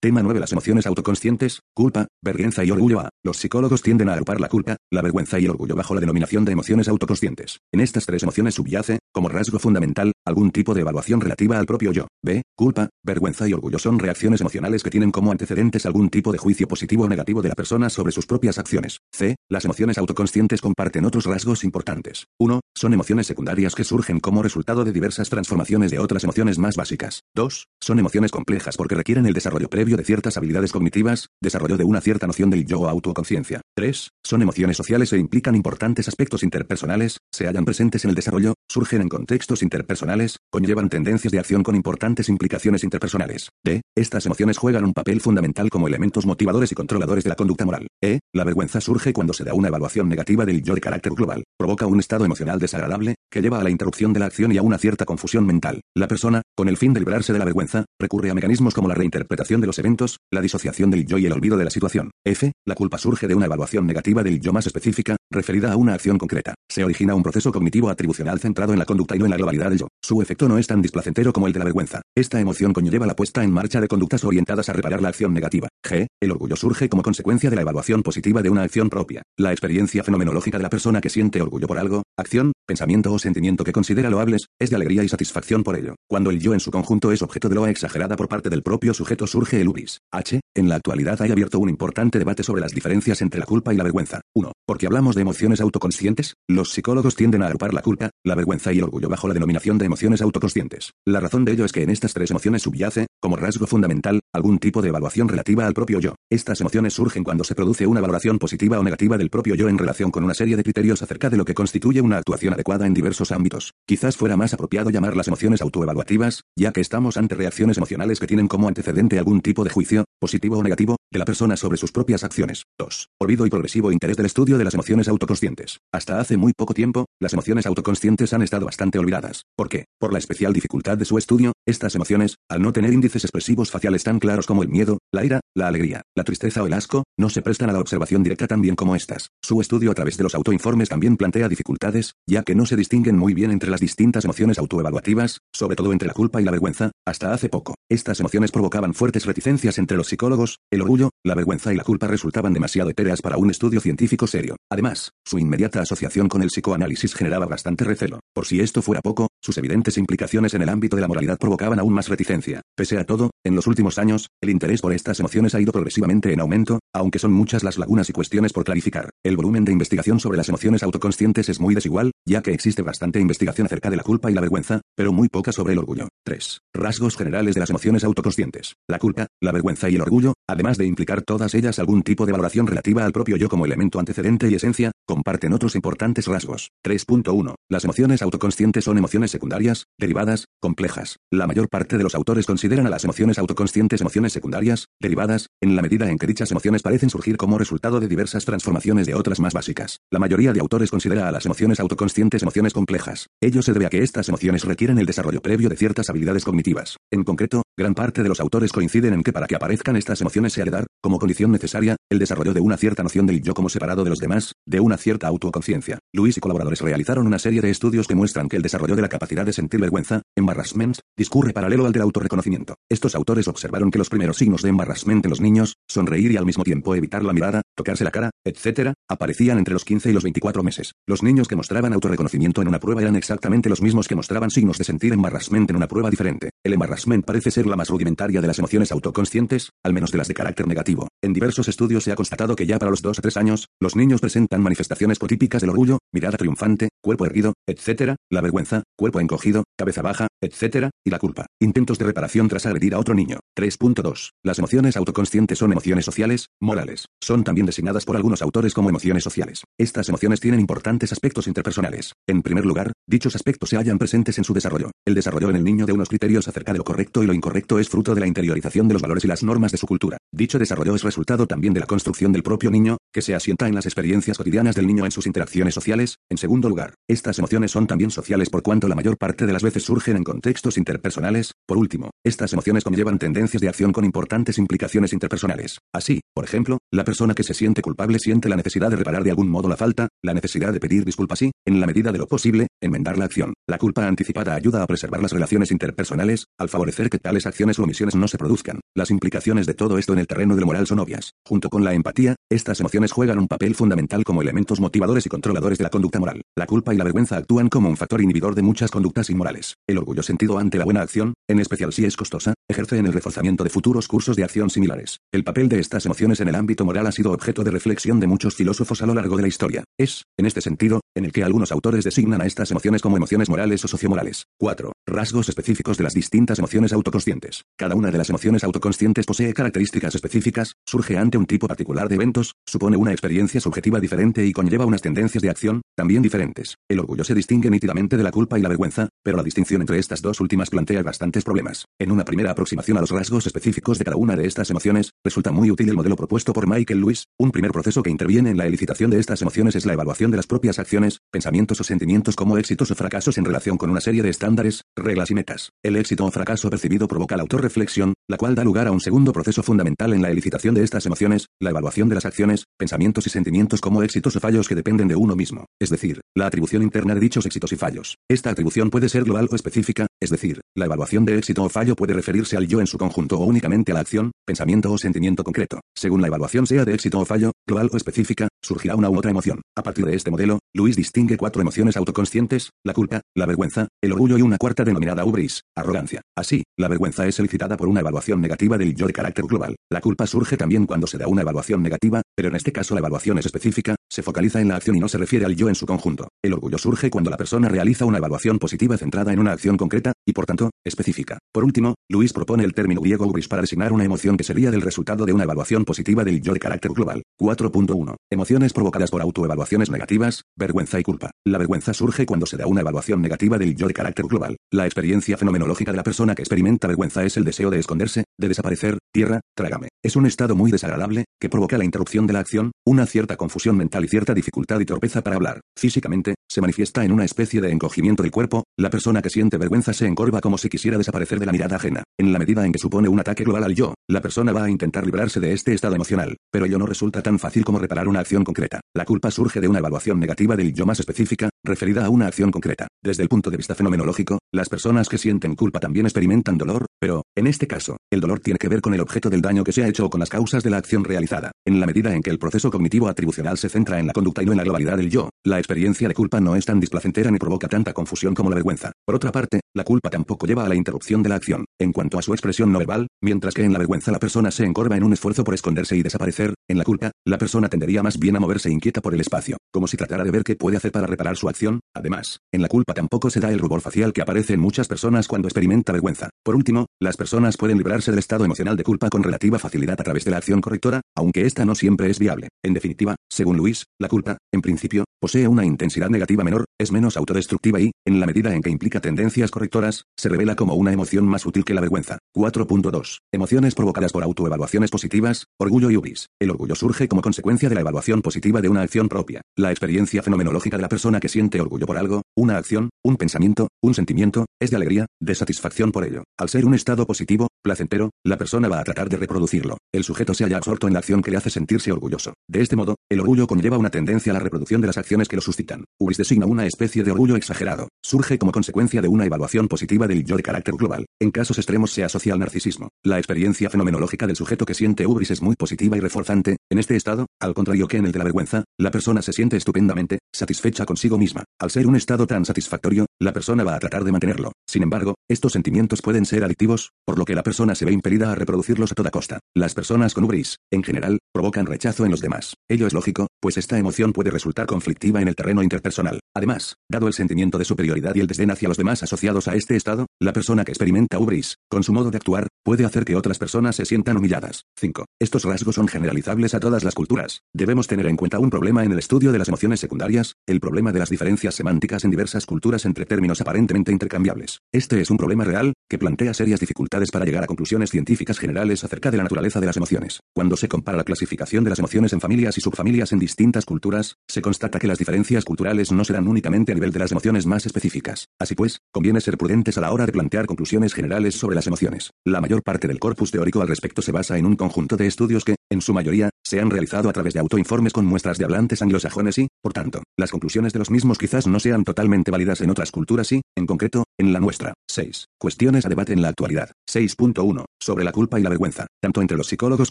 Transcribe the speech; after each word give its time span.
Tema 0.00 0.22
9. 0.22 0.38
Las 0.38 0.52
emociones 0.52 0.86
autoconscientes, 0.86 1.62
culpa, 1.74 2.06
vergüenza 2.22 2.64
y 2.64 2.70
orgullo. 2.70 3.00
A. 3.00 3.08
Los 3.24 3.38
psicólogos 3.38 3.82
tienden 3.82 4.08
a 4.08 4.12
agrupar 4.12 4.40
la 4.40 4.48
culpa, 4.48 4.76
la 4.92 5.02
vergüenza 5.02 5.40
y 5.40 5.46
el 5.46 5.50
orgullo 5.50 5.74
bajo 5.74 5.92
la 5.92 6.00
denominación 6.00 6.44
de 6.44 6.52
emociones 6.52 6.86
autoconscientes. 6.86 7.58
En 7.72 7.80
estas 7.80 8.06
tres 8.06 8.22
emociones 8.22 8.54
subyace, 8.54 9.00
como 9.18 9.28
rasgo 9.28 9.58
fundamental, 9.58 10.12
algún 10.24 10.52
tipo 10.52 10.74
de 10.74 10.82
evaluación 10.82 11.20
relativa 11.20 11.58
al 11.58 11.66
propio 11.66 11.90
yo. 11.90 12.06
B. 12.22 12.42
Culpa, 12.56 12.88
vergüenza 13.04 13.48
y 13.48 13.52
orgullo 13.52 13.80
son 13.80 13.98
reacciones 13.98 14.40
emocionales 14.40 14.84
que 14.84 14.90
tienen 14.90 15.10
como 15.10 15.32
antecedentes 15.32 15.86
algún 15.86 16.08
tipo 16.08 16.30
de 16.30 16.38
juicio 16.38 16.68
positivo 16.68 17.02
o 17.02 17.08
negativo 17.08 17.42
de 17.42 17.48
la 17.48 17.56
persona 17.56 17.90
sobre 17.90 18.12
sus 18.12 18.26
propias 18.26 18.58
acciones. 18.58 19.00
C. 19.12 19.34
Las 19.50 19.64
emociones 19.64 19.98
autoconscientes 19.98 20.60
comparten 20.60 21.04
otros 21.04 21.24
rasgos 21.24 21.64
importantes. 21.64 22.26
1. 22.38 22.60
Son 22.76 22.92
emociones 22.92 23.26
secundarias 23.26 23.74
que 23.74 23.82
surgen 23.82 24.20
como 24.20 24.40
resultado 24.40 24.84
de 24.84 24.92
diversas 24.92 25.30
transformaciones 25.30 25.90
de 25.90 25.98
otras 25.98 26.22
emociones 26.22 26.60
más 26.60 26.76
básicas. 26.76 27.22
2. 27.34 27.66
Son 27.80 27.98
emociones 27.98 28.30
complejas 28.30 28.76
porque 28.76 28.94
requieren 28.94 29.26
el 29.26 29.34
desarrollo 29.34 29.68
previo 29.68 29.96
de 29.96 30.04
ciertas 30.04 30.36
habilidades 30.36 30.70
cognitivas, 30.70 31.26
desarrollo 31.40 31.76
de 31.76 31.82
una 31.82 32.00
cierta 32.00 32.28
noción 32.28 32.50
del 32.50 32.66
yo 32.66 32.78
o 32.78 32.88
autoconciencia. 32.88 33.62
3. 33.74 34.10
Son 34.22 34.42
emociones 34.42 34.76
sociales 34.76 35.12
e 35.12 35.18
implican 35.18 35.56
importantes 35.56 36.06
aspectos 36.06 36.44
interpersonales, 36.44 37.18
se 37.32 37.48
hallan 37.48 37.64
presentes 37.64 38.04
en 38.04 38.10
el 38.10 38.14
desarrollo, 38.14 38.54
surgen 38.68 39.02
en 39.02 39.07
contextos 39.08 39.62
interpersonales, 39.62 40.38
conllevan 40.50 40.88
tendencias 40.88 41.32
de 41.32 41.38
acción 41.38 41.62
con 41.62 41.74
importantes 41.74 42.28
implicaciones 42.28 42.84
interpersonales. 42.84 43.50
D. 43.64 43.82
Estas 43.96 44.26
emociones 44.26 44.58
juegan 44.58 44.84
un 44.84 44.94
papel 44.94 45.20
fundamental 45.20 45.70
como 45.70 45.88
elementos 45.88 46.26
motivadores 46.26 46.72
y 46.72 46.74
controladores 46.74 47.24
de 47.24 47.30
la 47.30 47.36
conducta 47.36 47.64
moral. 47.64 47.86
E. 48.02 48.20
La 48.32 48.44
vergüenza 48.44 48.80
surge 48.80 49.12
cuando 49.12 49.32
se 49.32 49.44
da 49.44 49.54
una 49.54 49.68
evaluación 49.68 50.08
negativa 50.08 50.44
del 50.44 50.62
yo 50.62 50.74
de 50.74 50.80
carácter 50.80 51.12
global. 51.12 51.44
Provoca 51.58 51.86
un 51.86 52.00
estado 52.00 52.24
emocional 52.24 52.58
desagradable, 52.58 53.16
que 53.30 53.42
lleva 53.42 53.60
a 53.60 53.64
la 53.64 53.70
interrupción 53.70 54.12
de 54.12 54.20
la 54.20 54.26
acción 54.26 54.52
y 54.52 54.58
a 54.58 54.62
una 54.62 54.78
cierta 54.78 55.04
confusión 55.04 55.46
mental. 55.46 55.80
La 55.94 56.08
persona, 56.08 56.42
con 56.56 56.68
el 56.68 56.76
fin 56.76 56.92
de 56.92 57.00
librarse 57.00 57.32
de 57.32 57.38
la 57.38 57.44
vergüenza, 57.44 57.84
recurre 58.00 58.30
a 58.30 58.34
mecanismos 58.34 58.74
como 58.74 58.88
la 58.88 58.94
reinterpretación 58.94 59.60
de 59.60 59.66
los 59.66 59.78
eventos, 59.78 60.18
la 60.30 60.40
disociación 60.40 60.90
del 60.90 61.06
yo 61.06 61.18
y 61.18 61.26
el 61.26 61.32
olvido 61.32 61.56
de 61.56 61.64
la 61.64 61.70
situación. 61.70 62.10
F. 62.24 62.52
La 62.66 62.74
culpa 62.74 62.98
surge 62.98 63.26
de 63.26 63.34
una 63.34 63.46
evaluación 63.46 63.86
negativa 63.86 64.22
del 64.22 64.40
yo 64.40 64.52
más 64.52 64.66
específica, 64.66 65.16
referida 65.30 65.72
a 65.72 65.76
una 65.76 65.94
acción 65.94 66.18
concreta. 66.18 66.54
Se 66.68 66.84
origina 66.84 67.14
un 67.14 67.22
proceso 67.22 67.52
cognitivo 67.52 67.90
atribucional 67.90 68.40
centrado 68.40 68.72
en 68.72 68.78
la 68.78 68.84
conducta 68.84 69.16
y 69.16 69.18
no 69.18 69.26
en 69.26 69.30
la 69.30 69.36
globalidad 69.36 69.70
del 69.70 69.78
yo. 69.78 69.88
Su 70.02 70.22
efecto 70.22 70.48
no 70.48 70.58
es 70.58 70.66
tan 70.66 70.82
displacentero 70.82 71.32
como 71.32 71.46
el 71.46 71.52
de 71.52 71.58
la 71.58 71.64
vergüenza. 71.64 72.02
Esta 72.16 72.40
emoción 72.40 72.72
conlleva 72.72 73.06
la 73.06 73.16
puesta 73.16 73.42
en 73.44 73.52
marcha 73.52 73.80
de 73.80 73.88
conductas 73.88 74.24
orientadas 74.24 74.68
a 74.68 74.72
reparar 74.72 75.02
la 75.02 75.08
acción 75.08 75.32
negativa. 75.32 75.68
G. 75.84 76.06
El 76.20 76.30
orgullo 76.30 76.56
surge 76.56 76.88
como 76.88 77.02
consecuencia 77.02 77.50
de 77.50 77.56
la 77.56 77.62
evaluación 77.62 78.02
positiva 78.02 78.42
de 78.42 78.50
una 78.50 78.62
acción 78.62 78.90
propia. 78.90 79.22
La 79.36 79.52
experiencia 79.52 80.02
fenomenológica 80.02 80.58
de 80.58 80.62
la 80.62 80.70
persona 80.70 81.00
que 81.00 81.10
siente 81.10 81.40
orgullo 81.40 81.66
por 81.66 81.78
algo, 81.78 82.02
acción, 82.16 82.52
pensamiento 82.66 83.12
o 83.12 83.18
sentimiento 83.18 83.64
que 83.64 83.72
considera 83.72 84.10
loables, 84.10 84.46
es 84.58 84.70
de 84.70 84.76
alegría 84.76 85.04
y 85.04 85.08
satisfacción 85.08 85.62
por 85.62 85.76
ello. 85.76 85.94
Cuando 86.08 86.30
el 86.30 86.40
yo 86.40 86.54
en 86.54 86.60
su 86.60 86.70
conjunto 86.70 87.12
es 87.12 87.22
objeto 87.22 87.48
de 87.48 87.54
loa 87.54 87.70
exagerada 87.70 88.16
por 88.16 88.28
parte 88.28 88.50
del 88.50 88.62
propio 88.62 88.94
sujeto 88.94 89.26
surge 89.26 89.60
el 89.60 89.68
ubris. 89.68 89.98
H. 90.12 90.40
En 90.58 90.68
la 90.68 90.74
actualidad 90.74 91.22
hay 91.22 91.30
abierto 91.30 91.60
un 91.60 91.68
importante 91.68 92.18
debate 92.18 92.42
sobre 92.42 92.60
las 92.60 92.72
diferencias 92.72 93.22
entre 93.22 93.38
la 93.38 93.46
culpa 93.46 93.72
y 93.72 93.76
la 93.76 93.84
vergüenza. 93.84 94.22
1. 94.34 94.50
Porque 94.66 94.86
hablamos 94.86 95.14
de 95.14 95.22
emociones 95.22 95.60
autoconscientes, 95.60 96.34
los 96.48 96.72
psicólogos 96.72 97.14
tienden 97.14 97.44
a 97.44 97.46
agrupar 97.46 97.72
la 97.72 97.80
culpa, 97.80 98.10
la 98.24 98.34
vergüenza 98.34 98.72
y 98.72 98.78
el 98.78 98.82
orgullo 98.82 99.08
bajo 99.08 99.28
la 99.28 99.34
denominación 99.34 99.78
de 99.78 99.86
emociones 99.86 100.20
autoconscientes. 100.20 100.94
La 101.06 101.20
razón 101.20 101.44
de 101.44 101.52
ello 101.52 101.64
es 101.64 101.70
que 101.70 101.84
en 101.84 101.90
estas 101.90 102.12
tres 102.12 102.32
emociones 102.32 102.62
subyace, 102.62 103.06
como 103.20 103.36
rasgo 103.36 103.66
fundamental, 103.66 104.20
algún 104.32 104.58
tipo 104.58 104.82
de 104.82 104.88
evaluación 104.88 105.28
relativa 105.28 105.66
al 105.66 105.74
propio 105.74 106.00
yo. 106.00 106.14
Estas 106.30 106.60
emociones 106.60 106.94
surgen 106.94 107.24
cuando 107.24 107.44
se 107.44 107.54
produce 107.54 107.86
una 107.86 108.00
valoración 108.00 108.38
positiva 108.38 108.78
o 108.78 108.82
negativa 108.82 109.18
del 109.18 109.30
propio 109.30 109.54
yo 109.54 109.68
en 109.68 109.78
relación 109.78 110.10
con 110.10 110.24
una 110.24 110.34
serie 110.34 110.56
de 110.56 110.62
criterios 110.62 111.02
acerca 111.02 111.30
de 111.30 111.36
lo 111.36 111.44
que 111.44 111.54
constituye 111.54 112.00
una 112.00 112.18
actuación 112.18 112.54
adecuada 112.54 112.86
en 112.86 112.94
diversos 112.94 113.32
ámbitos. 113.32 113.74
Quizás 113.86 114.16
fuera 114.16 114.36
más 114.36 114.54
apropiado 114.54 114.90
llamarlas 114.90 115.28
emociones 115.28 115.62
autoevaluativas, 115.62 116.42
ya 116.56 116.72
que 116.72 116.80
estamos 116.80 117.16
ante 117.16 117.34
reacciones 117.34 117.76
emocionales 117.76 118.20
que 118.20 118.26
tienen 118.26 118.48
como 118.48 118.68
antecedente 118.68 119.18
algún 119.18 119.40
tipo 119.40 119.64
de 119.64 119.70
juicio, 119.70 120.04
positivo 120.20 120.58
o 120.58 120.62
negativo, 120.62 120.96
de 121.10 121.18
la 121.18 121.24
persona 121.24 121.56
sobre 121.56 121.78
sus 121.78 121.92
propias 121.92 122.24
acciones. 122.24 122.64
2. 122.78 123.08
Olvido 123.20 123.46
y 123.46 123.50
progresivo 123.50 123.92
interés 123.92 124.16
del 124.16 124.26
estudio 124.26 124.58
de 124.58 124.64
las 124.64 124.74
emociones 124.74 125.08
autoconscientes. 125.08 125.78
Hasta 125.92 126.20
hace 126.20 126.36
muy 126.36 126.52
poco 126.52 126.74
tiempo, 126.74 127.06
las 127.20 127.32
emociones 127.32 127.66
autoconscientes 127.66 128.32
han 128.32 128.42
estado 128.42 128.66
bastante 128.66 128.98
olvidadas. 128.98 129.44
¿Por 129.56 129.68
qué? 129.68 129.86
Por 129.98 130.12
la 130.12 130.18
especial 130.18 130.52
dificultad 130.52 130.98
de 130.98 131.04
su 131.04 131.18
estudio, 131.18 131.52
estas 131.66 131.94
emociones, 131.94 132.36
al 132.48 132.62
no 132.62 132.72
tener 132.72 132.92
índices 133.08 133.24
expresivos 133.24 133.70
faciales 133.70 134.04
tan 134.04 134.18
claros 134.18 134.46
como 134.46 134.62
el 134.62 134.68
miedo, 134.68 134.98
la 135.12 135.24
ira, 135.24 135.40
la 135.54 135.66
alegría, 135.66 136.02
la 136.14 136.24
tristeza 136.24 136.62
o 136.62 136.66
el 136.66 136.74
asco, 136.74 137.04
no 137.16 137.30
se 137.30 137.40
prestan 137.40 137.70
a 137.70 137.72
la 137.72 137.80
observación 137.80 138.22
directa 138.22 138.46
tan 138.46 138.60
bien 138.60 138.76
como 138.76 138.94
estas. 138.94 139.30
Su 139.42 139.62
estudio 139.62 139.90
a 139.90 139.94
través 139.94 140.18
de 140.18 140.24
los 140.24 140.34
autoinformes 140.34 140.90
también 140.90 141.16
plantea 141.16 141.48
dificultades, 141.48 142.12
ya 142.26 142.42
que 142.42 142.54
no 142.54 142.66
se 142.66 142.76
distinguen 142.76 143.16
muy 143.16 143.32
bien 143.32 143.50
entre 143.50 143.70
las 143.70 143.80
distintas 143.80 144.26
emociones 144.26 144.58
autoevaluativas, 144.58 145.38
sobre 145.54 145.74
todo 145.74 145.92
entre 145.92 146.06
la 146.06 146.12
culpa 146.12 146.42
y 146.42 146.44
la 146.44 146.50
vergüenza, 146.50 146.90
hasta 147.06 147.32
hace 147.32 147.48
poco. 147.48 147.76
Estas 147.88 148.20
emociones 148.20 148.52
provocaban 148.52 148.92
fuertes 148.92 149.24
reticencias 149.24 149.78
entre 149.78 149.96
los 149.96 150.08
psicólogos, 150.08 150.58
el 150.70 150.82
orgullo, 150.82 151.08
la 151.24 151.34
vergüenza 151.34 151.72
y 151.72 151.76
la 151.76 151.84
culpa 151.84 152.08
resultaban 152.08 152.52
demasiado 152.52 152.90
etéreas 152.90 153.22
para 153.22 153.38
un 153.38 153.50
estudio 153.50 153.80
científico 153.80 154.26
serio. 154.26 154.56
Además, 154.70 155.12
su 155.24 155.38
inmediata 155.38 155.80
asociación 155.80 156.28
con 156.28 156.42
el 156.42 156.48
psicoanálisis 156.48 157.14
generaba 157.14 157.46
bastante 157.46 157.84
recelo. 157.84 158.20
Por 158.34 158.44
si 158.44 158.60
esto 158.60 158.82
fuera 158.82 159.00
poco, 159.00 159.28
sus 159.40 159.56
evidentes 159.56 159.96
implicaciones 159.96 160.52
en 160.52 160.60
el 160.60 160.68
ámbito 160.68 160.96
de 160.96 161.02
la 161.02 161.08
moralidad 161.08 161.38
provocaban 161.38 161.78
aún 161.78 161.94
más 161.94 162.08
reticencia. 162.08 162.60
Pese 162.76 162.97
a 162.97 162.97
todo, 163.04 163.30
en 163.44 163.54
los 163.54 163.66
últimos 163.66 163.98
años, 163.98 164.28
el 164.40 164.50
interés 164.50 164.80
por 164.80 164.92
estas 164.92 165.20
emociones 165.20 165.54
ha 165.54 165.60
ido 165.60 165.72
progresivamente 165.72 166.32
en 166.32 166.40
aumento, 166.40 166.80
aunque 166.92 167.18
son 167.18 167.32
muchas 167.32 167.62
las 167.62 167.78
lagunas 167.78 168.08
y 168.10 168.12
cuestiones 168.12 168.52
por 168.52 168.64
clarificar. 168.64 169.10
El 169.24 169.36
volumen 169.36 169.64
de 169.64 169.72
investigación 169.72 170.20
sobre 170.20 170.38
las 170.38 170.48
emociones 170.48 170.82
autoconscientes 170.82 171.48
es 171.48 171.60
muy 171.60 171.74
desigual, 171.74 172.12
ya 172.26 172.42
que 172.42 172.52
existe 172.52 172.82
bastante 172.82 173.20
investigación 173.20 173.66
acerca 173.66 173.90
de 173.90 173.96
la 173.96 174.02
culpa 174.02 174.30
y 174.30 174.34
la 174.34 174.40
vergüenza, 174.40 174.80
pero 174.96 175.12
muy 175.12 175.28
poca 175.28 175.52
sobre 175.52 175.72
el 175.72 175.78
orgullo. 175.78 176.08
3. 176.24 176.60
Rasgos 176.74 177.16
generales 177.16 177.54
de 177.54 177.60
las 177.60 177.70
emociones 177.70 178.04
autoconscientes. 178.04 178.74
La 178.88 178.98
culpa, 178.98 179.26
la 179.40 179.52
vergüenza 179.52 179.88
y 179.88 179.96
el 179.96 180.02
orgullo, 180.02 180.34
además 180.48 180.78
de 180.78 180.86
implicar 180.86 181.22
todas 181.22 181.54
ellas 181.54 181.78
algún 181.78 182.02
tipo 182.02 182.26
de 182.26 182.32
valoración 182.32 182.66
relativa 182.66 183.04
al 183.04 183.12
propio 183.12 183.36
yo 183.36 183.48
como 183.48 183.66
elemento 183.66 183.98
antecedente 183.98 184.48
y 184.50 184.54
esencia, 184.54 184.92
comparten 185.06 185.52
otros 185.52 185.74
importantes 185.74 186.26
rasgos. 186.26 186.70
3.1. 186.84 187.54
Las 187.70 187.84
emociones 187.84 188.22
autoconscientes 188.22 188.84
son 188.84 188.98
emociones 188.98 189.30
secundarias, 189.30 189.84
derivadas, 189.98 190.46
complejas. 190.60 191.16
La 191.30 191.46
mayor 191.46 191.68
parte 191.68 191.96
de 191.96 192.02
los 192.02 192.14
autores 192.14 192.46
consideran 192.46 192.86
a 192.88 192.90
las 192.90 193.04
emociones 193.04 193.38
autoconscientes 193.38 194.00
emociones 194.00 194.32
secundarias, 194.32 194.88
derivadas, 195.00 195.50
en 195.60 195.76
la 195.76 195.82
medida 195.82 196.10
en 196.10 196.18
que 196.18 196.26
dichas 196.26 196.50
emociones 196.50 196.82
parecen 196.82 197.10
surgir 197.10 197.36
como 197.36 197.56
resultado 197.56 198.00
de 198.00 198.08
diversas 198.08 198.44
transformaciones 198.44 199.06
de 199.06 199.14
otras 199.14 199.38
más 199.38 199.54
básicas. 199.54 200.00
La 200.10 200.18
mayoría 200.18 200.52
de 200.52 200.60
autores 200.60 200.90
considera 200.90 201.28
a 201.28 201.32
las 201.32 201.46
emociones 201.46 201.78
autoconscientes 201.80 202.42
emociones 202.42 202.72
complejas. 202.72 203.28
Ello 203.40 203.62
se 203.62 203.72
debe 203.72 203.86
a 203.86 203.90
que 203.90 204.02
estas 204.02 204.28
emociones 204.28 204.64
requieren 204.64 204.98
el 204.98 205.06
desarrollo 205.06 205.40
previo 205.40 205.68
de 205.68 205.76
ciertas 205.76 206.10
habilidades 206.10 206.44
cognitivas. 206.44 206.96
En 207.10 207.24
concreto, 207.24 207.62
gran 207.78 207.94
parte 207.94 208.24
de 208.24 208.28
los 208.28 208.40
autores 208.40 208.72
coinciden 208.72 209.14
en 209.14 209.22
que 209.22 209.32
para 209.32 209.46
que 209.46 209.54
aparezcan 209.54 209.94
estas 209.94 210.20
emociones 210.20 210.52
se 210.52 210.60
ha 210.60 210.64
de 210.64 210.72
dar, 210.72 210.86
como 211.00 211.20
condición 211.20 211.52
necesaria, 211.52 211.96
el 212.10 212.18
desarrollo 212.18 212.52
de 212.52 212.60
una 212.60 212.76
cierta 212.76 213.04
noción 213.04 213.24
del 213.24 213.40
yo 213.40 213.54
como 213.54 213.68
separado 213.68 214.02
de 214.02 214.10
los 214.10 214.18
demás, 214.18 214.54
de 214.66 214.80
una 214.80 214.96
cierta 214.96 215.28
autoconciencia. 215.28 216.00
Luis 216.12 216.36
y 216.36 216.40
colaboradores 216.40 216.80
realizaron 216.80 217.28
una 217.28 217.38
serie 217.38 217.60
de 217.60 217.70
estudios 217.70 218.08
que 218.08 218.16
muestran 218.16 218.48
que 218.48 218.56
el 218.56 218.62
desarrollo 218.62 218.96
de 218.96 219.02
la 219.02 219.08
capacidad 219.08 219.46
de 219.46 219.52
sentir 219.52 219.80
vergüenza, 219.80 220.22
embarrassment, 220.36 220.98
discurre 221.16 221.52
paralelo 221.52 221.86
al 221.86 221.92
del 221.92 222.02
autorreconocimiento. 222.02 222.74
Estos 222.90 223.14
autores 223.14 223.46
observaron 223.46 223.92
que 223.92 223.98
los 223.98 224.10
primeros 224.10 224.38
signos 224.38 224.62
de 224.62 224.70
embarrassment 224.70 225.24
en 225.24 225.30
los 225.30 225.40
niños, 225.40 225.76
sonreír 225.86 226.32
y 226.32 226.36
al 226.36 226.46
mismo 226.46 226.64
tiempo 226.64 226.96
evitar 226.96 227.22
la 227.22 227.32
mirada, 227.32 227.62
tocarse 227.76 228.02
la 228.02 228.10
cara, 228.10 228.30
etc., 228.44 228.92
aparecían 229.08 229.56
entre 229.58 229.74
los 229.74 229.84
15 229.84 230.10
y 230.10 230.12
los 230.12 230.24
24 230.24 230.64
meses. 230.64 230.94
Los 231.06 231.22
niños 231.22 231.46
que 231.46 231.54
mostraban 231.54 231.92
autorreconocimiento 231.92 232.60
en 232.60 232.68
una 232.68 232.80
prueba 232.80 233.02
eran 233.02 233.14
exactamente 233.14 233.68
los 233.68 233.82
mismos 233.82 234.08
que 234.08 234.16
mostraban 234.16 234.50
signos 234.50 234.78
de 234.78 234.84
sentir 234.84 235.12
embarrassment 235.12 235.70
en 235.70 235.76
una 235.76 235.86
prueba 235.86 236.10
diferente. 236.10 236.50
El 236.64 236.72
embarrassment 236.72 237.24
parece 237.24 237.52
ser 237.52 237.66
la 237.66 237.76
más 237.76 237.88
rudimentaria 237.88 238.40
de 238.40 238.46
las 238.46 238.58
emociones 238.58 238.90
autoconscientes, 238.90 239.70
al 239.84 239.92
menos 239.92 240.10
de 240.10 240.18
las 240.18 240.26
de 240.26 240.34
carácter 240.34 240.66
negativo. 240.66 241.08
En 241.22 241.32
diversos 241.32 241.68
estudios 241.68 242.02
se 242.02 242.10
ha 242.10 242.16
constatado 242.16 242.56
que 242.56 242.66
ya 242.66 242.78
para 242.78 242.90
los 242.90 243.00
2 243.00 243.18
a 243.18 243.22
3 243.22 243.36
años, 243.36 243.68
los 243.80 243.94
niños 243.94 244.20
presentan 244.20 244.60
manifestaciones 244.60 245.18
protípicas 245.18 245.60
del 245.60 245.70
orgullo, 245.70 245.98
mirada 246.12 246.36
triunfante, 246.36 246.88
cuerpo 247.00 247.26
erguido, 247.26 247.54
etc., 247.66 248.16
la 248.30 248.40
vergüenza, 248.40 248.82
cuerpo 248.96 249.20
encogido, 249.20 249.64
cabeza 249.78 250.02
baja, 250.02 250.26
etc., 250.40 250.90
y 251.04 251.10
la 251.10 251.18
culpa. 251.18 251.46
Intentos 251.60 251.98
de 251.98 252.06
reparación 252.06 252.48
tras 252.48 252.66
agredir 252.66 252.94
a 252.94 252.98
otro 252.98 253.14
niño. 253.14 253.38
3.2. 253.56 254.30
Las 254.42 254.58
emociones 254.58 254.96
autoconscientes 254.96 255.58
son 255.58 255.72
emociones 255.72 256.04
sociales, 256.04 256.48
morales. 256.60 257.06
Son 257.22 257.44
también 257.44 257.66
designadas 257.66 258.04
por 258.04 258.16
algunos 258.16 258.42
autores 258.42 258.74
como 258.74 258.88
emociones 258.88 259.22
sociales. 259.22 259.62
Estas 259.78 260.08
emociones 260.08 260.40
tienen 260.40 260.60
importantes 260.60 261.12
aspectos 261.12 261.46
interpersonales. 261.46 262.14
En 262.26 262.42
primer 262.42 262.66
lugar, 262.66 262.92
dichos 263.06 263.36
aspectos 263.36 263.70
se 263.70 263.76
hallan 263.76 263.98
presentes 263.98 264.38
en 264.38 264.44
su 264.44 264.54
desarrollo. 264.54 264.90
El 265.06 265.14
desarrollo 265.14 265.50
en 265.50 265.56
el 265.56 265.64
niño 265.64 265.86
de 265.86 265.92
unos 265.92 266.08
criterios 266.08 266.47
acerca 266.48 266.72
de 266.72 266.78
lo 266.78 266.84
correcto 266.84 267.22
y 267.22 267.26
lo 267.26 267.34
incorrecto 267.34 267.78
es 267.78 267.88
fruto 267.88 268.14
de 268.14 268.20
la 268.20 268.26
interiorización 268.26 268.88
de 268.88 268.94
los 268.94 269.02
valores 269.02 269.24
y 269.24 269.28
las 269.28 269.42
normas 269.42 269.72
de 269.72 269.78
su 269.78 269.86
cultura. 269.86 270.18
Dicho 270.32 270.58
desarrollo 270.58 270.94
es 270.94 271.02
resultado 271.02 271.46
también 271.46 271.74
de 271.74 271.80
la 271.80 271.86
construcción 271.86 272.32
del 272.32 272.42
propio 272.42 272.70
niño, 272.70 272.98
que 273.18 273.22
se 273.22 273.34
asienta 273.34 273.66
en 273.66 273.74
las 273.74 273.84
experiencias 273.84 274.38
cotidianas 274.38 274.76
del 274.76 274.86
niño 274.86 275.04
en 275.04 275.10
sus 275.10 275.26
interacciones 275.26 275.74
sociales. 275.74 276.18
En 276.30 276.38
segundo 276.38 276.68
lugar, 276.68 276.94
estas 277.08 277.36
emociones 277.40 277.72
son 277.72 277.88
también 277.88 278.12
sociales 278.12 278.48
por 278.48 278.62
cuanto 278.62 278.86
la 278.86 278.94
mayor 278.94 279.18
parte 279.18 279.44
de 279.44 279.52
las 279.52 279.64
veces 279.64 279.82
surgen 279.82 280.16
en 280.16 280.22
contextos 280.22 280.78
interpersonales. 280.78 281.50
Por 281.66 281.78
último, 281.78 282.10
estas 282.24 282.52
emociones 282.52 282.84
conllevan 282.84 283.18
tendencias 283.18 283.60
de 283.60 283.68
acción 283.68 283.92
con 283.92 284.04
importantes 284.04 284.56
implicaciones 284.58 285.12
interpersonales. 285.12 285.80
Así, 285.92 286.20
por 286.32 286.44
ejemplo, 286.44 286.78
la 286.92 287.02
persona 287.02 287.34
que 287.34 287.42
se 287.42 287.54
siente 287.54 287.82
culpable 287.82 288.20
siente 288.20 288.48
la 288.48 288.54
necesidad 288.54 288.88
de 288.88 288.94
reparar 288.94 289.24
de 289.24 289.30
algún 289.30 289.48
modo 289.48 289.68
la 289.68 289.76
falta, 289.76 290.06
la 290.22 290.32
necesidad 290.32 290.72
de 290.72 290.78
pedir 290.78 291.04
disculpas 291.04 291.42
y, 291.42 291.50
en 291.66 291.80
la 291.80 291.88
medida 291.88 292.12
de 292.12 292.18
lo 292.18 292.28
posible, 292.28 292.68
enmendar 292.80 293.18
la 293.18 293.24
acción. 293.24 293.52
La 293.66 293.78
culpa 293.78 294.06
anticipada 294.06 294.54
ayuda 294.54 294.84
a 294.84 294.86
preservar 294.86 295.20
las 295.20 295.32
relaciones 295.32 295.72
interpersonales, 295.72 296.46
al 296.56 296.68
favorecer 296.68 297.10
que 297.10 297.18
tales 297.18 297.46
acciones 297.46 297.80
o 297.80 297.82
omisiones 297.82 298.14
no 298.14 298.28
se 298.28 298.38
produzcan. 298.38 298.78
Las 298.94 299.10
implicaciones 299.10 299.66
de 299.66 299.74
todo 299.74 299.98
esto 299.98 300.12
en 300.12 300.20
el 300.20 300.28
terreno 300.28 300.54
de 300.54 300.60
lo 300.60 300.68
moral 300.68 300.86
son 300.86 301.00
obvias. 301.00 301.32
Junto 301.44 301.68
con 301.68 301.82
la 301.82 301.94
empatía, 301.94 302.36
estas 302.48 302.78
emociones 302.78 303.07
juegan 303.12 303.38
un 303.38 303.48
papel 303.48 303.74
fundamental 303.74 304.24
como 304.24 304.42
elementos 304.42 304.80
motivadores 304.80 305.26
y 305.26 305.28
controladores 305.28 305.78
de 305.78 305.84
la 305.84 305.90
conducta 305.90 306.20
moral. 306.20 306.42
La 306.56 306.66
culpa 306.66 306.94
y 306.94 306.96
la 306.96 307.04
vergüenza 307.04 307.36
actúan 307.36 307.68
como 307.68 307.88
un 307.88 307.96
factor 307.96 308.20
inhibidor 308.20 308.54
de 308.54 308.62
muchas 308.62 308.90
conductas 308.90 309.30
inmorales. 309.30 309.74
El 309.86 309.98
orgullo 309.98 310.22
sentido 310.22 310.58
ante 310.58 310.78
la 310.78 310.84
buena 310.84 311.02
acción, 311.02 311.34
en 311.48 311.60
especial 311.60 311.92
si 311.92 312.04
es 312.04 312.16
costosa, 312.16 312.54
ejerce 312.68 312.98
en 312.98 313.06
el 313.06 313.12
reforzamiento 313.12 313.64
de 313.64 313.70
futuros 313.70 314.06
cursos 314.08 314.36
de 314.36 314.44
acción 314.44 314.68
similares. 314.68 315.20
El 315.32 315.42
papel 315.42 315.68
de 315.68 315.80
estas 315.80 316.04
emociones 316.04 316.40
en 316.40 316.48
el 316.48 316.54
ámbito 316.54 316.84
moral 316.84 317.06
ha 317.06 317.12
sido 317.12 317.32
objeto 317.32 317.64
de 317.64 317.70
reflexión 317.70 318.20
de 318.20 318.26
muchos 318.26 318.54
filósofos 318.54 319.00
a 319.00 319.06
lo 319.06 319.14
largo 319.14 319.36
de 319.36 319.42
la 319.42 319.48
historia. 319.48 319.84
Es, 319.98 320.24
en 320.38 320.46
este 320.46 320.60
sentido, 320.60 321.00
en 321.16 321.24
el 321.24 321.32
que 321.32 321.44
algunos 321.44 321.72
autores 321.72 322.04
designan 322.04 322.42
a 322.42 322.46
estas 322.46 322.70
emociones 322.70 323.00
como 323.00 323.16
emociones 323.16 323.48
morales 323.48 323.84
o 323.84 323.88
sociomorales. 323.88 324.44
4. 324.58 324.92
Rasgos 325.06 325.48
específicos 325.48 325.96
de 325.96 326.04
las 326.04 326.14
distintas 326.14 326.58
emociones 326.58 326.92
autoconscientes. 326.92 327.62
Cada 327.76 327.94
una 327.94 328.10
de 328.10 328.18
las 328.18 328.28
emociones 328.28 328.64
autoconscientes 328.64 329.24
posee 329.24 329.54
características 329.54 330.14
específicas, 330.14 330.74
surge 330.86 331.16
ante 331.16 331.38
un 331.38 331.46
tipo 331.46 331.68
particular 331.68 332.08
de 332.08 332.16
eventos, 332.16 332.52
supone 332.66 332.96
una 332.96 333.12
experiencia 333.12 333.60
subjetiva 333.60 333.98
diferente 333.98 334.44
y 334.44 334.52
conlleva 334.52 334.84
unas 334.84 335.02
tendencias 335.02 335.42
de 335.42 335.50
acción, 335.50 335.80
también 335.96 336.22
diferentes. 336.22 336.76
El 336.88 337.00
orgullo 337.00 337.24
se 337.24 337.34
distingue 337.34 337.70
nítidamente 337.70 338.16
de 338.16 338.22
la 338.22 338.30
culpa 338.30 338.58
y 338.58 338.62
la 338.62 338.68
vergüenza, 338.68 339.08
pero 339.24 339.36
la 339.36 339.42
distinción 339.42 339.80
entre 339.80 339.98
estas 339.98 340.22
dos 340.22 340.40
últimas 340.40 340.70
plantea 340.70 341.02
bastantes 341.02 341.44
problemas. 341.44 341.86
En 341.98 342.12
una 342.12 342.24
primera 342.24 342.54
aproximación 342.58 342.98
a 342.98 343.00
los 343.00 343.10
rasgos 343.10 343.46
específicos 343.46 343.98
de 343.98 344.04
cada 344.04 344.16
una 344.16 344.34
de 344.34 344.44
estas 344.44 344.68
emociones, 344.70 345.12
resulta 345.24 345.52
muy 345.52 345.70
útil 345.70 345.88
el 345.88 345.94
modelo 345.94 346.16
propuesto 346.16 346.52
por 346.52 346.66
Michael 346.66 347.00
Lewis. 347.00 347.26
Un 347.38 347.52
primer 347.52 347.70
proceso 347.70 348.02
que 348.02 348.10
interviene 348.10 348.50
en 348.50 348.56
la 348.56 348.66
elicitación 348.66 349.10
de 349.10 349.20
estas 349.20 349.40
emociones 349.42 349.76
es 349.76 349.86
la 349.86 349.92
evaluación 349.92 350.32
de 350.32 350.38
las 350.38 350.48
propias 350.48 350.80
acciones, 350.80 351.20
pensamientos 351.30 351.80
o 351.80 351.84
sentimientos 351.84 352.34
como 352.34 352.58
éxitos 352.58 352.90
o 352.90 352.96
fracasos 352.96 353.38
en 353.38 353.44
relación 353.44 353.76
con 353.76 353.90
una 353.90 354.00
serie 354.00 354.24
de 354.24 354.30
estándares, 354.30 354.82
reglas 354.96 355.30
y 355.30 355.34
metas. 355.34 355.70
El 355.84 355.94
éxito 355.94 356.26
o 356.26 356.30
fracaso 356.32 356.68
percibido 356.68 357.06
provoca 357.06 357.36
la 357.36 357.42
autorreflexión, 357.42 358.14
la 358.26 358.36
cual 358.36 358.56
da 358.56 358.64
lugar 358.64 358.88
a 358.88 358.90
un 358.90 359.00
segundo 359.00 359.32
proceso 359.32 359.62
fundamental 359.62 360.12
en 360.12 360.22
la 360.22 360.30
elicitación 360.30 360.74
de 360.74 360.82
estas 360.82 361.06
emociones, 361.06 361.46
la 361.60 361.70
evaluación 361.70 362.08
de 362.08 362.16
las 362.16 362.26
acciones, 362.26 362.64
pensamientos 362.76 363.26
y 363.28 363.30
sentimientos 363.30 363.80
como 363.80 364.02
éxitos 364.02 364.34
o 364.34 364.40
fallos 364.40 364.68
que 364.68 364.74
dependen 364.74 365.06
de 365.06 365.14
uno 365.14 365.36
mismo, 365.36 365.66
es 365.80 365.90
decir, 365.90 366.22
la 366.34 366.46
atribución 366.46 366.82
interna 366.82 367.14
de 367.14 367.20
dichos 367.20 367.46
éxitos 367.46 367.72
y 367.72 367.76
fallos. 367.76 368.16
Esta 368.28 368.50
atribución 368.50 368.90
puede 368.90 369.08
ser 369.08 369.22
global 369.22 369.48
o 369.50 369.54
específica, 369.54 370.07
es 370.20 370.30
decir, 370.30 370.60
la 370.74 370.86
evaluación 370.86 371.24
de 371.24 371.38
éxito 371.38 371.62
o 371.62 371.68
fallo 371.68 371.94
puede 371.94 372.12
referirse 372.12 372.56
al 372.56 372.66
yo 372.66 372.80
en 372.80 372.86
su 372.86 372.98
conjunto 372.98 373.38
o 373.38 373.44
únicamente 373.44 373.92
a 373.92 373.94
la 373.94 374.00
acción, 374.00 374.32
pensamiento 374.44 374.90
o 374.90 374.98
sentimiento 374.98 375.44
concreto. 375.44 375.80
Según 375.94 376.20
la 376.20 376.26
evaluación 376.26 376.66
sea 376.66 376.84
de 376.84 376.94
éxito 376.94 377.20
o 377.20 377.24
fallo, 377.24 377.52
global 377.66 377.88
o 377.92 377.96
específica, 377.96 378.48
surgirá 378.62 378.96
una 378.96 379.10
u 379.10 379.16
otra 379.16 379.30
emoción. 379.30 379.62
A 379.76 379.82
partir 379.82 380.04
de 380.04 380.14
este 380.14 380.30
modelo, 380.30 380.58
Luis 380.74 380.96
distingue 380.96 381.36
cuatro 381.36 381.62
emociones 381.62 381.96
autoconscientes, 381.96 382.70
la 382.84 382.92
culpa, 382.92 383.20
la 383.34 383.46
vergüenza, 383.46 383.88
el 384.02 384.12
orgullo 384.12 384.38
y 384.38 384.42
una 384.42 384.58
cuarta 384.58 384.84
denominada 384.84 385.24
ubris, 385.24 385.62
arrogancia. 385.76 386.22
Así, 386.36 386.64
la 386.76 386.88
vergüenza 386.88 387.26
es 387.26 387.38
elicitada 387.38 387.76
por 387.76 387.88
una 387.88 388.00
evaluación 388.00 388.40
negativa 388.40 388.78
del 388.78 388.94
yo 388.94 389.06
de 389.06 389.12
carácter 389.12 389.44
global. 389.46 389.76
La 389.90 390.00
culpa 390.00 390.26
surge 390.26 390.56
también 390.56 390.86
cuando 390.86 391.06
se 391.06 391.18
da 391.18 391.26
una 391.26 391.42
evaluación 391.42 391.82
negativa, 391.82 392.22
pero 392.34 392.48
en 392.48 392.56
este 392.56 392.72
caso 392.72 392.94
la 392.94 393.00
evaluación 393.00 393.38
es 393.38 393.46
específica, 393.46 393.96
se 394.10 394.22
focaliza 394.22 394.60
en 394.60 394.68
la 394.68 394.76
acción 394.76 394.96
y 394.96 395.00
no 395.00 395.08
se 395.08 395.18
refiere 395.18 395.44
al 395.44 395.56
yo 395.56 395.68
en 395.68 395.74
su 395.74 395.86
conjunto. 395.86 396.28
El 396.42 396.52
orgullo 396.52 396.78
surge 396.78 397.10
cuando 397.10 397.30
la 397.30 397.36
persona 397.36 397.68
realiza 397.68 398.04
una 398.04 398.18
evaluación 398.18 398.58
positiva 398.58 398.96
centrada 398.96 399.32
en 399.32 399.38
una 399.38 399.52
acción 399.52 399.76
concreta, 399.76 400.12
y 400.26 400.32
por 400.32 400.46
tanto, 400.46 400.70
específica. 400.84 401.38
Por 401.52 401.64
último, 401.64 401.94
Luis 402.08 402.32
propone 402.32 402.64
el 402.64 402.74
término 402.74 403.00
griego 403.00 403.26
ubris 403.26 403.48
para 403.48 403.62
designar 403.62 403.92
una 403.92 404.04
emoción 404.04 404.36
que 404.36 404.44
sería 404.44 404.70
del 404.70 404.82
resultado 404.82 405.26
de 405.26 405.32
una 405.32 405.44
evaluación 405.44 405.84
positiva 405.84 406.24
del 406.24 406.40
yo 406.40 406.52
de 406.52 406.60
carácter 406.60 406.92
global. 406.92 407.22
4.1. 407.40 408.16
Emociones 408.48 408.72
provocadas 408.72 409.10
por 409.10 409.20
autoevaluaciones 409.20 409.90
negativas, 409.90 410.44
vergüenza 410.56 410.98
y 410.98 411.02
culpa. 411.02 411.30
La 411.46 411.58
vergüenza 411.58 411.92
surge 411.92 412.24
cuando 412.24 412.46
se 412.46 412.56
da 412.56 412.66
una 412.66 412.80
evaluación 412.80 413.20
negativa 413.20 413.58
del 413.58 413.76
yo 413.76 413.86
de 413.86 413.92
carácter 413.92 414.24
global. 414.24 414.56
La 414.72 414.86
experiencia 414.86 415.36
fenomenológica 415.36 415.90
de 415.90 415.98
la 415.98 416.02
persona 416.02 416.34
que 416.34 416.40
experimenta 416.40 416.88
vergüenza 416.88 417.22
es 417.24 417.36
el 417.36 417.44
deseo 417.44 417.68
de 417.68 417.78
esconderse, 417.78 418.24
de 418.38 418.48
desaparecer, 418.48 418.96
tierra, 419.12 419.40
trágame. 419.54 419.88
Es 420.02 420.16
un 420.16 420.24
estado 420.24 420.56
muy 420.56 420.70
desagradable, 420.70 421.26
que 421.38 421.50
provoca 421.50 421.76
la 421.76 421.84
interrupción 421.84 422.26
de 422.26 422.32
la 422.32 422.38
acción, 422.38 422.72
una 422.86 423.04
cierta 423.04 423.36
confusión 423.36 423.76
mental 423.76 424.06
y 424.06 424.08
cierta 424.08 424.32
dificultad 424.32 424.80
y 424.80 424.86
torpeza 424.86 425.22
para 425.22 425.36
hablar. 425.36 425.60
Físicamente, 425.78 426.34
se 426.48 426.62
manifiesta 426.62 427.04
en 427.04 427.12
una 427.12 427.26
especie 427.26 427.60
de 427.60 427.70
encogimiento 427.70 428.22
del 428.22 428.32
cuerpo, 428.32 428.64
la 428.78 428.88
persona 428.88 429.20
que 429.20 429.28
siente 429.28 429.58
vergüenza 429.58 429.92
se 429.92 430.06
encorva 430.06 430.40
como 430.40 430.56
si 430.56 430.70
quisiera 430.70 430.96
desaparecer 430.96 431.38
de 431.38 431.44
la 431.44 431.52
mirada 431.52 431.76
ajena. 431.76 432.02
En 432.18 432.32
la 432.32 432.38
medida 432.38 432.64
en 432.64 432.72
que 432.72 432.78
supone 432.78 433.10
un 433.10 433.20
ataque 433.20 433.44
global 433.44 433.64
al 433.64 433.74
yo, 433.74 433.92
la 434.10 434.22
persona 434.22 434.52
va 434.52 434.64
a 434.64 434.70
intentar 434.70 435.04
librarse 435.04 435.38
de 435.38 435.52
este 435.52 435.74
estado 435.74 435.94
emocional, 435.94 436.38
pero 436.50 436.64
ello 436.64 436.78
no 436.78 436.86
resulta 436.86 437.22
tan 437.22 437.38
fácil 437.38 437.62
como 437.62 437.78
reparar 437.78 438.08
una 438.08 438.20
acción 438.20 438.42
concreta. 438.42 438.80
La 438.94 439.04
culpa 439.04 439.30
surge 439.30 439.60
de 439.60 439.68
una 439.68 439.80
evaluación 439.80 440.18
negativa 440.18 440.56
del 440.56 440.72
yo 440.72 440.86
más 440.86 440.98
específica, 440.98 441.50
referida 441.64 442.04
a 442.04 442.10
una 442.10 442.26
acción 442.26 442.50
concreta. 442.50 442.88
Desde 443.02 443.22
el 443.22 443.28
punto 443.28 443.50
de 443.50 443.56
vista 443.56 443.74
fenomenológico, 443.74 444.38
las 444.52 444.68
personas 444.68 445.08
que 445.08 445.18
sienten 445.18 445.54
culpa 445.54 445.80
también 445.80 446.06
experimentan 446.06 446.58
dolor, 446.58 446.86
pero, 447.00 447.22
en 447.36 447.46
este 447.46 447.66
caso, 447.66 447.96
el 448.10 448.20
dolor 448.20 448.40
tiene 448.40 448.58
que 448.58 448.68
ver 448.68 448.80
con 448.80 448.94
el 448.94 449.00
objeto 449.00 449.30
del 449.30 449.40
daño 449.40 449.64
que 449.64 449.72
se 449.72 449.84
ha 449.84 449.88
hecho 449.88 450.06
o 450.06 450.10
con 450.10 450.20
las 450.20 450.30
causas 450.30 450.62
de 450.62 450.70
la 450.70 450.78
acción 450.78 451.04
realizada. 451.04 451.52
En 451.66 451.80
la 451.80 451.86
medida 451.86 452.14
en 452.14 452.22
que 452.22 452.30
el 452.30 452.38
proceso 452.38 452.70
cognitivo 452.70 453.08
atribucional 453.08 453.58
se 453.58 453.68
centra 453.68 453.98
en 453.98 454.06
la 454.06 454.12
conducta 454.12 454.42
y 454.42 454.46
no 454.46 454.52
en 454.52 454.58
la 454.58 454.64
globalidad 454.64 454.96
del 454.96 455.10
yo, 455.10 455.30
la 455.44 455.58
experiencia 455.58 456.08
de 456.08 456.14
culpa 456.14 456.40
no 456.40 456.56
es 456.56 456.64
tan 456.64 456.80
displacentera 456.80 457.30
ni 457.30 457.38
provoca 457.38 457.68
tanta 457.68 457.92
confusión 457.92 458.34
como 458.34 458.50
la 458.50 458.56
vergüenza. 458.56 458.92
Por 459.04 459.14
otra 459.14 459.32
parte, 459.32 459.60
la 459.74 459.84
culpa 459.84 460.10
tampoco 460.10 460.46
lleva 460.46 460.64
a 460.64 460.68
la 460.68 460.74
interrupción 460.74 461.22
de 461.22 461.28
la 461.28 461.36
acción, 461.36 461.64
en 461.78 461.92
cuanto 461.92 462.18
a 462.18 462.22
su 462.22 462.32
expresión 462.32 462.72
no 462.72 462.78
verbal, 462.78 463.06
mientras 463.22 463.54
que 463.54 463.64
en 463.64 463.72
la 463.72 463.78
vergüenza 463.78 464.10
la 464.10 464.18
persona 464.18 464.50
se 464.50 464.64
encorva 464.64 464.96
en 464.96 465.04
un 465.04 465.12
esfuerzo 465.12 465.44
por 465.44 465.54
esconderse 465.54 465.96
y 465.96 466.02
desaparecer, 466.02 466.54
en 466.68 466.78
la 466.78 466.84
culpa, 466.84 467.12
la 467.24 467.38
persona 467.38 467.68
tendería 467.68 468.02
más 468.02 468.18
bien 468.18 468.36
a 468.36 468.40
moverse 468.40 468.70
inquieta 468.70 469.00
por 469.00 469.14
el 469.14 469.20
espacio, 469.20 469.56
como 469.72 469.86
si 469.86 469.96
tratara 469.96 470.24
de 470.24 470.30
ver 470.30 470.42
qué 470.42 470.56
puede 470.56 470.76
hacer 470.76 470.92
para 470.92 471.06
reparar 471.06 471.36
su 471.36 471.47
acción. 471.48 471.80
Además, 471.94 472.40
en 472.52 472.62
la 472.62 472.68
culpa 472.68 472.94
tampoco 472.94 473.30
se 473.30 473.40
da 473.40 473.50
el 473.50 473.58
rubor 473.58 473.80
facial 473.80 474.12
que 474.12 474.22
aparece 474.22 474.54
en 474.54 474.60
muchas 474.60 474.88
personas 474.88 475.28
cuando 475.28 475.48
experimenta 475.48 475.92
vergüenza. 475.92 476.30
Por 476.44 476.54
último, 476.56 476.86
las 477.00 477.16
personas 477.16 477.56
pueden 477.56 477.78
librarse 477.78 478.10
del 478.10 478.18
estado 478.18 478.44
emocional 478.44 478.76
de 478.76 478.84
culpa 478.84 479.08
con 479.08 479.22
relativa 479.22 479.58
facilidad 479.58 480.00
a 480.00 480.04
través 480.04 480.24
de 480.24 480.30
la 480.30 480.38
acción 480.38 480.60
correctora, 480.60 481.00
aunque 481.16 481.46
esta 481.46 481.64
no 481.64 481.74
siempre 481.74 482.10
es 482.10 482.18
viable. 482.18 482.48
En 482.64 482.74
definitiva, 482.74 483.16
según 483.30 483.56
Luis, 483.56 483.84
la 484.00 484.08
culpa, 484.08 484.38
en 484.52 484.62
principio, 484.62 485.04
posee 485.20 485.48
una 485.48 485.64
intensidad 485.64 486.10
negativa 486.10 486.44
menor, 486.44 486.64
es 486.78 486.92
menos 486.92 487.16
autodestructiva 487.16 487.80
y, 487.80 487.92
en 488.06 488.20
la 488.20 488.26
medida 488.26 488.54
en 488.54 488.62
que 488.62 488.70
implica 488.70 489.00
tendencias 489.00 489.50
correctoras, 489.50 490.04
se 490.16 490.28
revela 490.28 490.56
como 490.56 490.74
una 490.74 490.92
emoción 490.92 491.26
más 491.26 491.44
útil 491.46 491.64
que 491.64 491.74
la 491.74 491.80
vergüenza. 491.80 492.18
4.2. 492.34 493.18
Emociones 493.32 493.74
provocadas 493.74 494.12
por 494.12 494.22
autoevaluaciones 494.22 494.90
positivas, 494.90 495.46
orgullo 495.58 495.90
y 495.90 495.96
ubris. 495.96 496.28
El 496.40 496.50
orgullo 496.50 496.74
surge 496.74 497.08
como 497.08 497.22
consecuencia 497.22 497.68
de 497.68 497.74
la 497.74 497.80
evaluación 497.80 498.22
positiva 498.22 498.60
de 498.60 498.68
una 498.68 498.82
acción 498.82 499.08
propia. 499.08 499.42
La 499.56 499.70
experiencia 499.70 500.22
fenomenológica 500.22 500.76
de 500.76 500.82
la 500.82 500.88
persona 500.88 501.20
que 501.20 501.28
siente 501.38 501.60
orgullo 501.60 501.86
por 501.86 501.96
algo, 501.96 502.22
una 502.36 502.56
acción, 502.56 502.90
un 503.04 503.16
pensamiento, 503.16 503.68
un 503.80 503.94
sentimiento, 503.94 504.46
es 504.60 504.70
de 504.70 504.76
alegría, 504.76 505.06
de 505.20 505.36
satisfacción 505.36 505.92
por 505.92 506.04
ello. 506.04 506.24
Al 506.36 506.48
ser 506.48 506.64
un 506.64 506.74
estado 506.74 507.06
positivo, 507.06 507.46
placentero, 507.62 508.10
la 508.24 508.36
persona 508.36 508.66
va 508.66 508.80
a 508.80 508.82
tratar 508.82 509.08
de 509.08 509.18
reproducirlo. 509.18 509.78
El 509.94 510.02
sujeto 510.02 510.34
se 510.34 510.42
halla 510.42 510.56
absorto 510.56 510.88
en 510.88 510.94
la 510.94 510.98
acción 510.98 511.22
que 511.22 511.30
le 511.30 511.36
hace 511.36 511.50
sentirse 511.50 511.92
orgulloso. 511.92 512.34
De 512.48 512.60
este 512.60 512.74
modo, 512.74 512.96
el 513.08 513.20
orgullo 513.20 513.46
conlleva 513.46 513.78
una 513.78 513.90
tendencia 513.90 514.32
a 514.32 514.34
la 514.34 514.40
reproducción 514.40 514.80
de 514.80 514.88
las 514.88 514.98
acciones 514.98 515.28
que 515.28 515.36
lo 515.36 515.42
suscitan. 515.42 515.84
Ubris 516.00 516.18
designa 516.18 516.46
una 516.46 516.66
especie 516.66 517.04
de 517.04 517.12
orgullo 517.12 517.36
exagerado. 517.36 517.86
Surge 518.02 518.36
como 518.36 518.50
consecuencia 518.50 519.00
de 519.00 519.06
una 519.06 519.24
evaluación 519.24 519.68
positiva 519.68 520.08
del 520.08 520.24
yo 520.24 520.36
de 520.36 520.42
carácter 520.42 520.74
global. 520.74 521.06
En 521.20 521.30
casos 521.30 521.58
extremos 521.58 521.92
se 521.92 522.02
asocia 522.02 522.32
al 522.32 522.40
narcisismo. 522.40 522.88
La 523.04 523.18
experiencia 523.18 523.70
fenomenológica 523.70 524.26
del 524.26 524.34
sujeto 524.34 524.66
que 524.66 524.74
siente 524.74 525.06
ubris 525.06 525.30
es 525.30 525.40
muy 525.40 525.54
positiva 525.54 525.96
y 525.96 526.00
reforzante. 526.00 526.56
En 526.68 526.80
este 526.80 526.96
estado, 526.96 527.26
al 527.40 527.54
contrario 527.54 527.86
que 527.86 527.98
en 527.98 528.06
el 528.06 528.12
de 528.12 528.18
la 528.18 528.24
vergüenza, 528.24 528.64
la 528.76 528.90
persona 528.90 529.22
se 529.22 529.32
siente 529.32 529.56
estupendamente 529.56 530.18
satisfecha 530.32 530.84
consigo 530.84 531.16
misma. 531.16 531.27
Al 531.58 531.70
ser 531.70 531.86
un 531.86 531.96
estado 531.96 532.26
tan 532.26 532.44
satisfactorio, 532.44 533.06
la 533.20 533.32
persona 533.32 533.64
va 533.64 533.74
a 533.74 533.78
tratar 533.78 534.04
de 534.04 534.12
mantenerlo. 534.12 534.52
Sin 534.66 534.82
embargo, 534.82 535.14
estos 535.28 535.52
sentimientos 535.52 536.02
pueden 536.02 536.24
ser 536.24 536.44
adictivos, 536.44 536.92
por 537.04 537.18
lo 537.18 537.24
que 537.24 537.34
la 537.34 537.42
persona 537.42 537.74
se 537.74 537.84
ve 537.84 537.92
impedida 537.92 538.30
a 538.30 538.34
reproducirlos 538.34 538.92
a 538.92 538.94
toda 538.94 539.10
costa. 539.10 539.40
Las 539.56 539.74
personas 539.74 540.14
con 540.14 540.24
ubris, 540.24 540.58
en 540.70 540.84
general, 540.84 541.18
provocan 541.32 541.66
rechazo 541.66 542.04
en 542.04 542.10
los 542.10 542.20
demás. 542.20 542.54
Ello 542.68 542.86
es 542.86 542.92
lógico, 542.92 543.26
pues 543.40 543.56
esta 543.56 543.78
emoción 543.78 544.12
puede 544.12 544.30
resultar 544.30 544.66
conflictiva 544.66 545.20
en 545.20 545.28
el 545.28 545.34
terreno 545.34 545.62
interpersonal. 545.62 546.20
Además, 546.34 546.76
dado 546.88 547.08
el 547.08 547.14
sentimiento 547.14 547.58
de 547.58 547.64
superioridad 547.64 548.14
y 548.14 548.20
el 548.20 548.26
desdén 548.26 548.50
hacia 548.50 548.68
los 548.68 548.76
demás 548.76 549.02
asociados 549.02 549.48
a 549.48 549.54
este 549.54 549.74
estado, 549.74 550.06
la 550.20 550.32
persona 550.32 550.64
que 550.64 550.72
experimenta 550.72 551.18
ubris, 551.18 551.56
con 551.68 551.82
su 551.82 551.92
modo 551.92 552.10
de 552.10 552.18
actuar, 552.18 552.46
puede 552.62 552.84
hacer 552.84 553.04
que 553.04 553.16
otras 553.16 553.38
personas 553.38 553.76
se 553.76 553.84
sientan 553.84 554.16
humilladas. 554.16 554.64
5. 554.78 555.06
Estos 555.20 555.44
rasgos 555.44 555.74
son 555.74 555.88
generalizables 555.88 556.54
a 556.54 556.60
todas 556.60 556.84
las 556.84 556.94
culturas. 556.94 557.40
Debemos 557.54 557.88
tener 557.88 558.06
en 558.06 558.16
cuenta 558.16 558.38
un 558.38 558.50
problema 558.50 558.84
en 558.84 558.92
el 558.92 558.98
estudio 558.98 559.32
de 559.32 559.38
las 559.38 559.48
emociones 559.48 559.80
secundarias, 559.80 560.34
el 560.46 560.60
problema 560.60 560.92
de 560.92 560.98
las 561.00 561.10
diferencias 561.10 561.54
semánticas 561.54 562.04
en 562.04 562.10
diversas 562.10 562.46
culturas 562.46 562.84
entre 562.84 563.07
términos 563.08 563.40
aparentemente 563.40 563.90
intercambiables. 563.90 564.60
Este 564.72 565.00
es 565.00 565.10
un 565.10 565.16
problema 565.16 565.44
real, 565.44 565.72
que 565.88 565.98
plantea 565.98 566.34
serias 566.34 566.60
dificultades 566.60 567.10
para 567.10 567.24
llegar 567.24 567.42
a 567.42 567.46
conclusiones 567.46 567.90
científicas 567.90 568.38
generales 568.38 568.84
acerca 568.84 569.10
de 569.10 569.16
la 569.16 569.24
naturaleza 569.24 569.58
de 569.58 569.66
las 569.66 569.76
emociones. 569.76 570.20
Cuando 570.34 570.56
se 570.56 570.68
compara 570.68 570.98
la 570.98 571.04
clasificación 571.04 571.64
de 571.64 571.70
las 571.70 571.78
emociones 571.78 572.12
en 572.12 572.20
familias 572.20 572.56
y 572.58 572.60
subfamilias 572.60 573.12
en 573.12 573.18
distintas 573.18 573.64
culturas, 573.64 574.16
se 574.28 574.42
constata 574.42 574.78
que 574.78 574.86
las 574.86 574.98
diferencias 574.98 575.44
culturales 575.44 575.90
no 575.90 576.04
serán 576.04 576.28
únicamente 576.28 576.72
a 576.72 576.74
nivel 576.74 576.92
de 576.92 576.98
las 577.00 577.10
emociones 577.10 577.46
más 577.46 577.66
específicas. 577.66 578.28
Así 578.38 578.54
pues, 578.54 578.80
conviene 578.92 579.20
ser 579.20 579.38
prudentes 579.38 579.78
a 579.78 579.80
la 579.80 579.92
hora 579.92 580.06
de 580.06 580.12
plantear 580.12 580.46
conclusiones 580.46 580.94
generales 580.94 581.34
sobre 581.34 581.56
las 581.56 581.66
emociones. 581.66 582.12
La 582.24 582.40
mayor 582.40 582.62
parte 582.62 582.86
del 582.86 582.98
corpus 582.98 583.30
teórico 583.30 583.62
al 583.62 583.68
respecto 583.68 584.02
se 584.02 584.12
basa 584.12 584.38
en 584.38 584.46
un 584.46 584.56
conjunto 584.56 584.96
de 584.96 585.06
estudios 585.06 585.44
que, 585.44 585.56
en 585.70 585.80
su 585.80 585.92
mayoría, 585.92 586.30
se 586.44 586.60
han 586.60 586.70
realizado 586.70 587.08
a 587.08 587.12
través 587.12 587.34
de 587.34 587.40
autoinformes 587.40 587.92
con 587.92 588.06
muestras 588.06 588.38
de 588.38 588.44
hablantes 588.44 588.82
anglosajones 588.82 589.38
y, 589.38 589.48
por 589.62 589.72
tanto, 589.72 590.02
las 590.16 590.30
conclusiones 590.30 590.72
de 590.72 590.78
los 590.78 590.90
mismos 590.90 591.18
quizás 591.18 591.46
no 591.46 591.60
sean 591.60 591.84
totalmente 591.84 592.30
válidas 592.30 592.60
en 592.60 592.70
otras 592.70 592.90
culturas 592.90 593.30
y, 593.32 593.42
en 593.56 593.66
concreto, 593.66 594.04
en 594.18 594.32
la 594.32 594.40
nuestra. 594.40 594.74
6. 594.90 595.26
Cuestiones 595.38 595.86
a 595.86 595.88
debate 595.88 596.12
en 596.12 596.22
la 596.22 596.28
actualidad. 596.28 596.72
6.1. 596.90 597.64
Sobre 597.80 598.04
la 598.04 598.12
culpa 598.12 598.40
y 598.40 598.42
la 598.42 598.50
vergüenza. 598.50 598.86
Tanto 599.00 599.20
entre 599.20 599.36
los 599.36 599.46
psicólogos 599.46 599.90